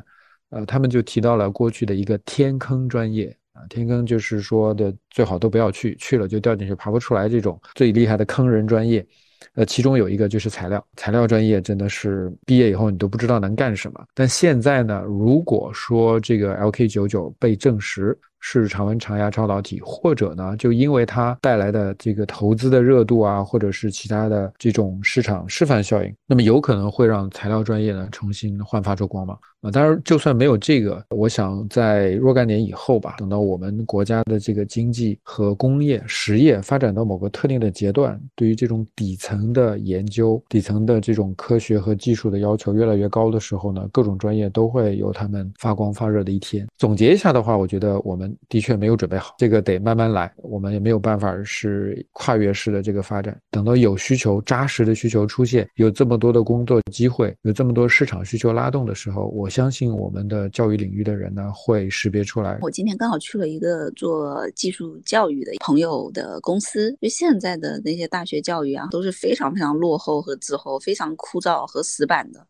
[0.50, 9.06] 呃，他们就提到了过去的一个天坑专业啊，天坑就是说的最好都不要去，去了就掉进去爬不出来这种最厉害的坑人专业。
[9.54, 14.06] 呃，其中有一个就是材料，材料专业真的是毕业以后你都不知道能干什么。
[14.14, 18.18] 但现在呢，如果说这个 LK99 被证实，
[18.48, 29.72] 是常温常压超导体，或者呢，就因为它带来的这个投资的热度啊，或者是其他的这种市场示范效应，那么有可能会让材料专业呢重新焕发出光芒啊。
[29.72, 46.68] 当然，就算没有这个，我想在若干年以后吧，等到我们国家的这个经济和工业实业发展到某个特定的阶段，对于这种底层的研究、底层的这种科学和技术的要求越来越高的时候呢，各种专业都会有他们发光发热的一天。
[46.78, 48.35] 总结一下的话，我觉得我们。
[48.50, 53.40] 的确没有准备好，这个得慢慢来，我们也没有办法是跨越式的这个发展。
[53.52, 62.60] 等到有需求、扎实的需求出现，有这么多的工作机会，有这么多市场需求拉动的时候，我相信我们的教育领域的人呢会识别出来。
[62.62, 72.46] 我今天刚好去了一个做技术教育的朋友的公司，就现在的那些大学教育啊，都是非常非常落后和滞后，非常枯燥和死板的，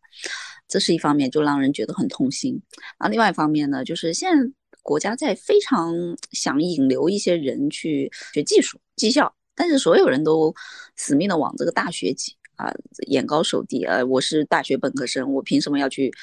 [0.68, 2.60] 这是一方面，就让人觉得很痛心。
[2.98, 4.52] 啊，另外一方面呢，就是现。
[4.86, 5.92] 国家在非常
[6.30, 10.54] 想引流一些人去学技术、技校，但是所有人都
[10.94, 12.72] 死命的往这个大学挤啊，
[13.08, 13.98] 眼高手低啊！
[14.04, 16.14] 我是大学本科生，我凭什么要去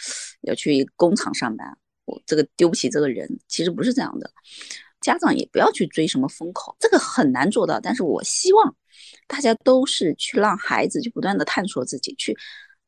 [0.43, 1.77] 要去工厂上班？
[2.05, 4.31] 我这个丢不起这个人，其实不是这样的。
[5.01, 7.81] 家长也不要去追什么风口，这个很难做到。
[7.81, 8.73] 但是我希望
[9.27, 12.33] 大家都是去让孩子去不断的探索自己，去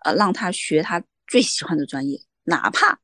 [0.06, 2.98] 呃让他学他最喜欢的专业，哪怕。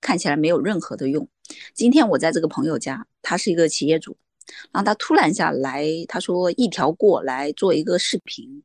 [0.00, 1.28] 看起来没有任何的用。
[1.74, 4.16] 今天我在这个朋友家，他是一个企业主，
[4.72, 8.62] 然后他突然下来，他说一条过来做一个视频，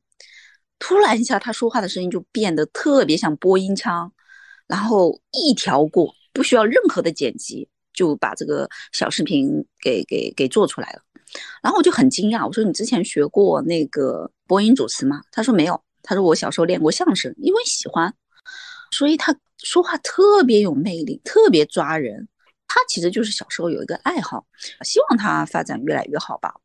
[0.80, 4.12] 突然一下他说话的声音就变得特别像播音腔，
[4.68, 11.02] 然后一条过，不需要任何的剪辑，就把这个小视频给给给做出来了。
[11.62, 15.22] 然后我就很惊讶，我说你之前学过那个播音主持吗？
[15.32, 18.14] 他说没有，他说我小时候练过相声，因为喜欢，
[18.92, 22.28] 所以他说话特别有魅力，特别抓人。
[22.74, 24.44] 他其实就是小时候有一个爱好，
[24.82, 26.56] 希望他发展越来越好吧。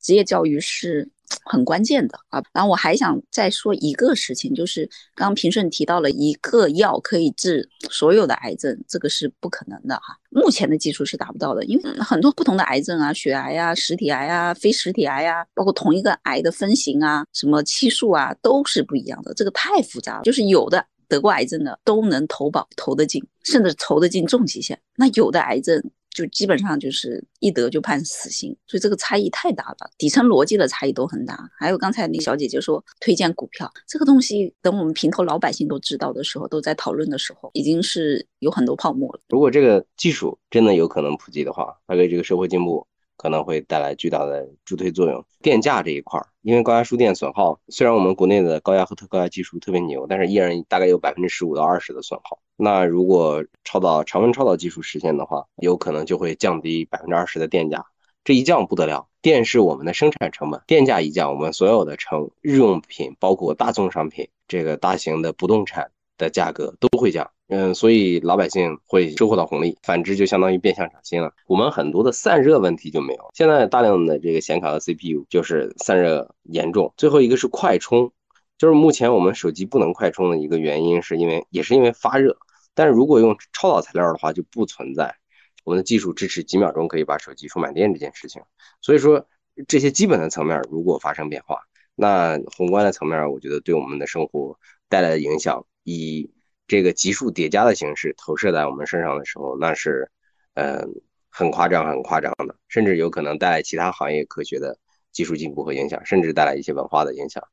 [0.00, 1.10] 职业教育是
[1.44, 2.42] 很关键的啊。
[2.54, 10.16] 然后我还想再说一个事情，就是刚刚平顺提到了一个药可以治所有的癌症，这个是不可能的哈。
[10.30, 19.34] 目前的技术是达不到的，因为很多不同的癌症啊，血癌啊、实体癌啊、非实体癌啊，包括同一个癌的分型啊、什么期数啊，都是不一样的。
[19.34, 20.84] 这个太复杂了，就是有的。
[21.12, 24.80] 得过癌症的都能投保投得进，甚至投得进重疾险。
[24.96, 31.38] 那有的癌症就基本上就是一得就判死刑，所以这个差异太大了，底层逻辑的差异都很大。
[31.58, 39.20] 还有刚才那小姐姐说推荐股票这个东西，等我们平头老百姓都知道的时候，都在讨论的时候，已经是有很多泡沫了。
[39.28, 42.86] 如果这个技术真的有可能普及的话，它给这个社会进步。
[43.22, 45.24] 可能会带来巨大的助推作用。
[45.40, 52.40] 电价这一块儿，因为高压输电损耗，虽然我们国内的高压和特高压技术特别牛，但是依然大概有百分之十五到二十的损耗。
[52.56, 57.86] 那如果超导常温超导技术实现的话，有可能就会降低百分之二十的电价。
[58.24, 67.30] 这一降不得了，电是我们的生产成本，电价一降，我们所有的成日用品，包括大宗商品，这个大型的不动产的价格都会降。
[67.54, 71.34] 嗯，所以老百姓会收获到红利，反之就相当于变相涨薪了。
[71.46, 73.30] 我们很多的散热问题就没有。
[73.34, 76.94] 现在大量的这个显卡和 CPU 就是散热严重。
[76.96, 78.10] 最后一个是快充，
[78.56, 82.38] 就是目前我们手机不能快充的一个原因，是因为也是因为发热。
[82.72, 85.14] 但是如果用超导材料的话，就不存在
[85.62, 88.40] 我们的技术支持几秒钟可以把手机充满电这件事情。
[88.80, 89.26] 所以说
[89.68, 91.58] 这些基本的层面如果发生变化，
[91.94, 96.30] 那宏观的层面，我觉得对我们的生活带来的影响以。
[96.72, 100.10] 这个级数叠加的形式投射在我们身上的时候，那是，
[100.54, 100.88] 嗯，
[101.28, 104.78] 很夸张、很夸张的，甚至有可能带来其他行业科学的
[105.12, 107.46] 技术进步和影响，甚至带来一些文化的影响。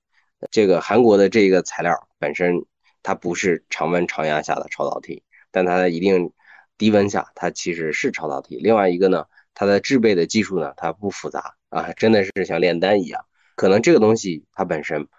[0.50, 2.64] 这个韩国的这个材料本身，
[3.04, 6.32] 它不是常温常压下的超导体，但它在一定
[6.78, 8.58] 低温下，它其实是超导体。
[8.64, 13.26] 另外一个呢，它的制备的技术呢，它不复杂啊，真的是像炼丹一样。
[13.58, 15.10] 可能这个东西它本身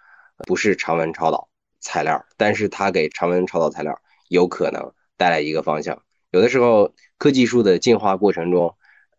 [0.47, 1.50] 不是常温超导。
[1.81, 6.01] 材料，但是它给常温超导材料有可能带来一个方向。
[6.29, 8.75] 有的时候，科技树的进化过程中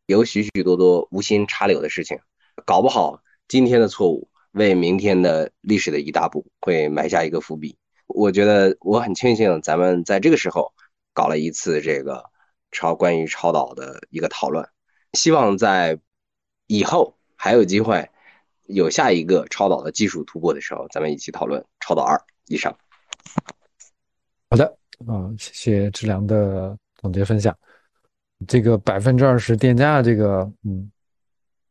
[0.07, 2.19] 有许许多多无心插柳的事情，
[2.65, 7.77] 搞不好今天的错误为明天的历史的一大步会埋下一个伏笔。
[8.07, 10.73] 我觉得我很庆幸咱们在这个时候
[11.13, 12.25] 搞了一次这个
[12.71, 14.67] 超关于超导的一个讨论，
[15.13, 15.99] 希望在
[16.67, 18.09] 以后还有机会
[18.65, 22.19] 有下一个超导的技术突破的时候，咱们一起讨论超导二。
[22.49, 22.77] 以上，
[24.51, 24.65] 好的
[25.07, 27.57] 啊，谢谢志良的总结分享。
[28.49, 30.91] 这个百分之二十电价，这个嗯，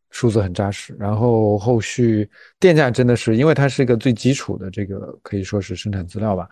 [0.10, 0.96] 数字很扎实。
[0.98, 6.48] 然后后续电价真的是，因为它是一个最基础的这个可以说是生产资料吧，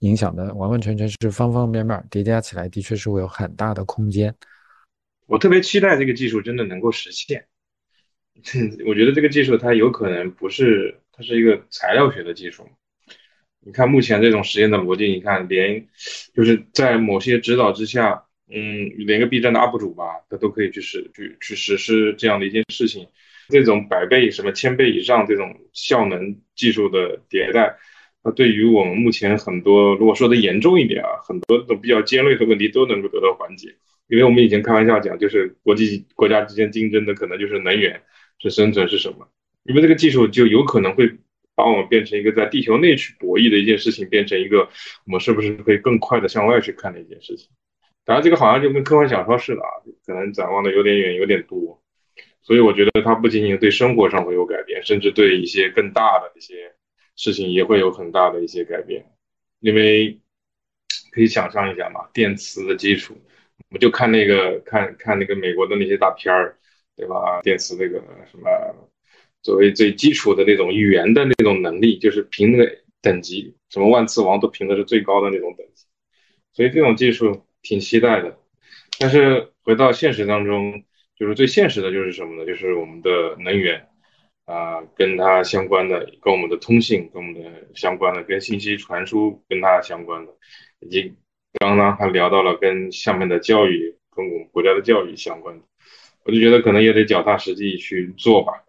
[0.00, 4.32] 影响的完完全全是方方面面叠加起来，的确是会有很大的空间。
[5.26, 7.44] 我特别期待这个技术真的能够实现。
[8.86, 12.64] 我觉得这个技术它有可能不是，它是一个材料学的技术。
[13.66, 15.84] 你看目前这种实验的逻辑，你看连
[16.32, 23.08] 就是在某些指导之下，嗯，连个 B 站的 UP 主吧，他都可以去实去去实施这样的一件事情。
[23.48, 27.76] 这种百倍什么千倍以上这种效能技术的迭代，
[28.22, 33.74] 那对于我们目前很多，如果说的严重一点啊，很多这种比较尖锐的问题都能够得到缓解。
[34.06, 38.00] 因为我们以前开玩笑讲，就是国际国家之间竞争的可能就是能源
[38.38, 39.28] 是生存是什么，
[39.64, 41.16] 因为这个技术就有可能会。
[41.56, 44.68] 把我们变成一个在地球内去博弈的一件事情，变成一个
[45.06, 47.48] 我们是不是可以更快的向外去看的一件事情。
[48.04, 49.68] 当然，这个好像就跟科幻小说似的啊，
[50.04, 51.82] 可能展望的有点远，有点多。
[52.42, 56.74] 所以我觉得它不仅仅对生活上会有改变，甚至对一些更大的一些
[57.16, 59.04] 事情也会有很大的一些改变。
[59.58, 60.20] 因为
[61.10, 63.14] 可以想象一下嘛，电磁的基础，
[63.70, 66.56] 我们就看那个看看那个美国的那些大片儿，
[66.94, 67.40] 对吧？
[67.42, 67.98] 电磁那个
[68.30, 68.48] 什么。
[69.46, 75.84] 作为最基础的那种语言的那种能力，就是评那个等级，什么万磁王都评的是最高的那种等级，
[76.52, 78.36] 所以这种技术挺期待的。
[78.98, 80.82] 但是回到现实当中，
[81.16, 82.44] 就是最现实的就是什么呢？
[82.44, 83.86] 就是我们的能源
[84.46, 90.32] 啊，跟它相关的，跟我们的通信，跟我们的相关的，跟信息传输跟它相关的，
[90.80, 91.14] 以及
[91.60, 95.64] 刚刚还聊到了跟下面的教育，跟我们国家的教育相关的，
[96.24, 98.64] 我就觉得可能也得脚踏实地去做吧。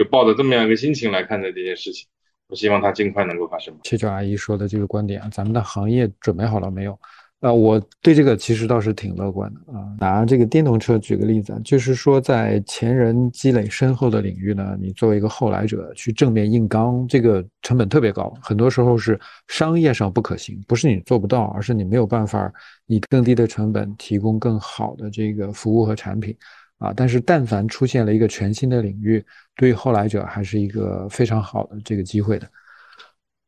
[0.00, 2.06] 就抱着这么样一个心情来看待这件事情，
[2.48, 3.74] 我希望它尽快能够发生。
[3.82, 6.98] 切九阿姨说的这个观点啊，咱们的行业准备好了没有？
[7.40, 9.84] 啊，我对这个其实倒是挺乐观的啊。
[9.98, 22.50] 拿这个电动车举个例子，就是说在前人积累深厚的领域呢，你作为一个后来者去正面硬刚，这个成本特别高，很多时候是商业上不可行，不是你做不到，而是你没有办法
[22.86, 26.34] 以更低的成本提供更好的这个服务和产品
[26.80, 26.92] 啊。
[26.96, 29.24] 但是但凡出现了一个全新的领域，
[29.54, 32.50] 对于后来者还是一个非常好的这个机会的。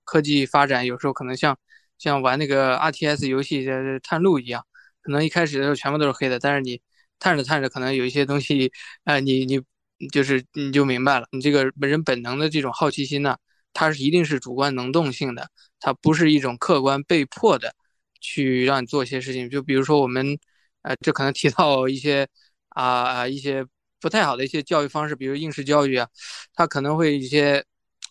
[0.04, 1.58] 科技发展有时候可能像。
[1.98, 4.66] 像玩那个 R T S 游戏的探路一样，
[5.02, 6.80] 可能一开始的时候全部都是黑的，但是你
[7.20, 8.72] 探着探着，可能有一些东西，
[9.04, 9.62] 呃，你你
[10.08, 13.36] 就是你就明白了，你这个人本能的这种好奇心呢，
[13.72, 17.72] 它是一定是主观能动性的，它不是一种客观被迫的
[18.20, 19.48] 去让你做一些事情。
[19.48, 20.36] 就比如说我们，
[20.82, 22.26] 呃，这可能提到一些
[22.74, 23.64] 啊一些
[24.00, 26.08] 不太好的一些教育方式，比如应试教育啊，
[26.54, 27.64] 它可能会一些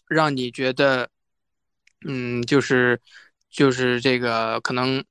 [0.08, 1.10] 让你觉得，
[2.06, 3.00] 嗯，就是。
[3.54, 5.04] 就是这个可能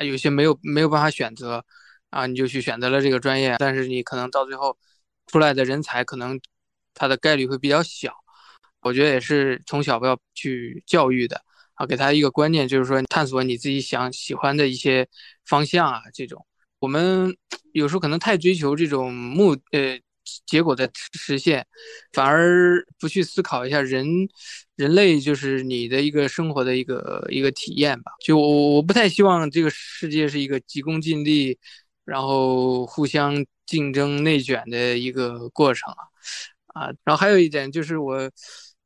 [0.00, 1.64] 有些没有没有办法选择
[2.10, 4.76] 啊，你就去选择了这个专业，但是你可能到最后
[5.28, 6.38] 出来的人才可能
[6.92, 8.12] 他的概率会比较小。
[8.82, 11.40] 我觉得也是从小不要去教育的
[11.72, 15.08] 啊，给他一个观念，就是说探索你自己想喜欢的一些
[15.46, 16.02] 方向啊。
[16.12, 16.44] 这种
[16.82, 17.34] 我们
[17.72, 19.98] 有时候可能太追求这种目呃。
[20.46, 21.66] 结果的实现，
[22.12, 24.06] 反而不去思考一下人，
[24.76, 28.12] 人类就是你的一个生活的一个一个体验吧。
[28.24, 31.58] 就我我不太希望这个世界是一个急功近利，
[32.04, 36.92] 然后互相竞争内卷的一个过程啊啊。
[37.04, 38.30] 然后还有一点就是我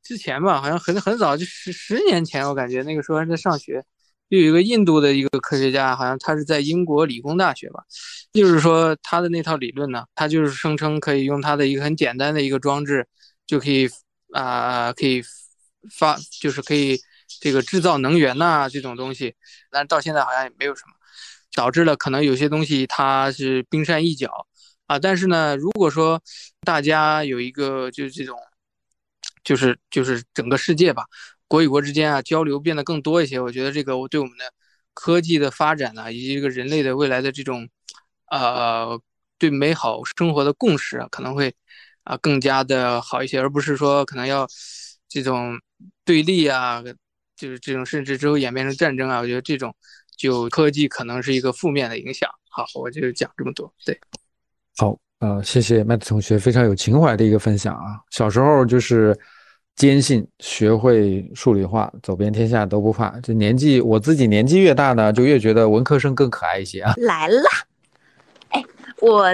[0.02, 3.84] 之前吧，好像很很早就十十年前，我感觉那个时候还在上学。
[4.28, 7.84] 又有一个印度的一个科学家，好像他是在英国理工大学吧，
[8.32, 13.06] 就是说他的那套理论呢，他就是声称可以用他的一个很简单的一个装置，
[13.46, 13.88] 就可以
[14.32, 15.22] 啊可以
[15.96, 16.98] 发，就是可以
[17.40, 19.34] 这个制造能源呐这种东西，
[19.70, 20.94] 但是到现在好像也没有什么，
[21.54, 24.46] 导致了可能有些东西它是冰山一角
[24.86, 26.20] 啊，但是呢，如果说
[26.62, 28.36] 大家有一个就是这种，
[29.44, 31.04] 就是就是整个世界吧。
[31.48, 33.38] 国与国之间啊，交流变得更多一些。
[33.38, 34.44] 我觉得这个我对我们的
[34.94, 37.68] 科技的发展呢，以及这个人类的未来的这种，
[38.30, 39.00] 呃，
[39.38, 41.54] 对美好生活的共识啊，可能会
[42.02, 44.46] 啊更加的好一些，而不是说可能要
[45.08, 45.56] 这种
[46.04, 46.82] 对立啊，
[47.36, 49.20] 就是这种甚至之后演变成战争啊。
[49.20, 49.72] 我觉得这种
[50.16, 52.28] 就科技可能是一个负面的影响。
[52.48, 53.72] 好，我就讲这么多。
[53.84, 53.96] 对，
[54.78, 58.00] 好，呃，谢谢麦特同学非常有情怀的一个分享啊。
[58.10, 59.16] 小时候就是。
[59.76, 63.10] 坚信学会数理化，走遍天下都不怕。
[63.20, 66.94] 这年纪，我自己年纪越大呢，就越觉得文科生更可爱一些啊。
[66.96, 67.44] 来了，
[68.48, 68.64] 哎，
[69.02, 69.30] 我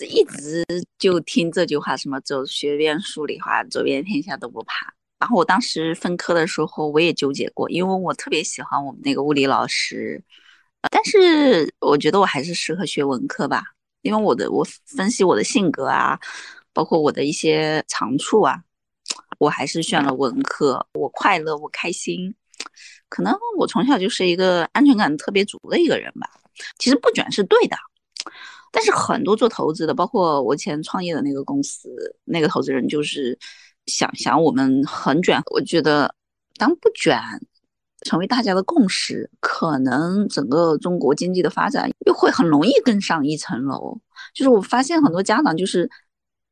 [0.00, 0.64] 一直
[0.98, 4.94] 就听这句话，什么走学遍数理化，走遍天下都不怕。
[5.18, 10.22] 然后我当时分科的时候，我也纠结过，因为我特别喜欢我们那个物理老师，
[10.90, 13.62] 但是我觉得我还是适合学文科吧，
[14.00, 16.18] 因为我的我分析我的性格啊，
[16.72, 18.62] 包括我的一些长处啊。
[19.38, 22.34] 我还是选了文科，我快乐，我开心。
[23.08, 26.28] 可能我从小就是一个安全感特别足的一个人吧。
[26.78, 27.76] 其实不卷是对的，
[28.72, 31.88] 但是很多做投资的，包括我以前创业的那个公司，
[32.24, 33.38] 那个投资人就是
[33.86, 35.40] 想想我们很卷。
[35.52, 36.14] 我觉得
[36.56, 37.20] 当不卷
[38.02, 43.98] 成为大家的共识，可能整个中国经济的发展又会很容易更上一层楼。
[44.34, 45.90] 就是我发现很多家长就是。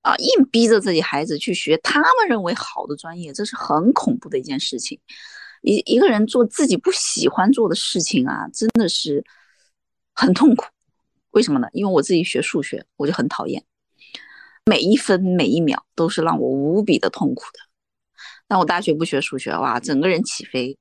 [0.05, 5.01] 啊，硬逼着自己孩子去学他们认为好的专业，这是很恐怖的一件事情。
[5.63, 9.25] 一一个人做自己不喜欢做的事情啊，真的是
[10.13, 10.67] 很痛苦。
[11.31, 11.67] 为什么呢？
[11.73, 13.65] 因为我自己学数学，我就很讨厌，
[14.67, 17.61] 每一分每一秒都是让我无比的痛苦的。
[18.47, 20.77] 但我大学不学数学，哇，整个人起飞，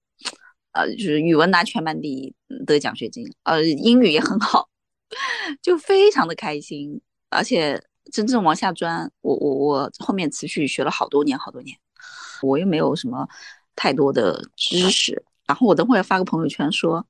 [0.73, 4.67] 呃，就是语文拿全班第一，得奖学金，呃，英语也很好，
[5.63, 6.99] 就非常的开心，
[7.29, 7.81] 而且。
[8.13, 11.75] 真正往下钻，我我我后面持续学了好多年好多年，
[12.43, 13.27] 我又没有什么
[13.75, 15.23] 太多的知识。
[15.47, 17.03] 然后我等会儿发个朋友圈说，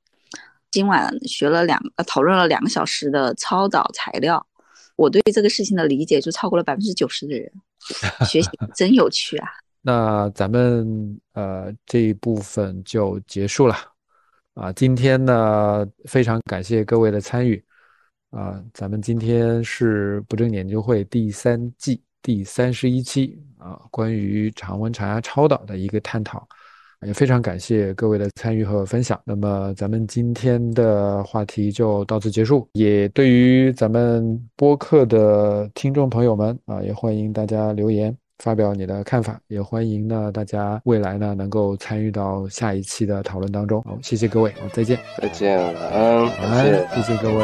[0.71, 4.47] 今晚学了两呃讨论了两个小时的超导材料，
[4.95, 7.51] 我对这个事情的理解就超过了百分之九十的人。
[8.25, 9.49] 学习 真有趣啊！
[9.81, 13.75] 那咱们呃这一部分就结束了
[14.53, 14.71] 啊。
[14.71, 17.61] 今天呢，非常感谢各位的参与。
[18.33, 26.43] 啊，咱们今天是不正研究会第三季第三十一期啊，关于常温常压超导的一个探讨，
[27.05, 29.21] 也非常感谢各位的参与和分享。
[29.23, 43.79] 那么咱们今天的话题就到此结束，也对于咱们播客的听众朋友们啊，也欢迎大家留言发表你的看法，也欢迎呢大家未来呢能够参与到下一期的讨论当中。
[43.83, 47.41] 好，谢谢各位，好，再见，再见，晚安，晚安，谢谢各位。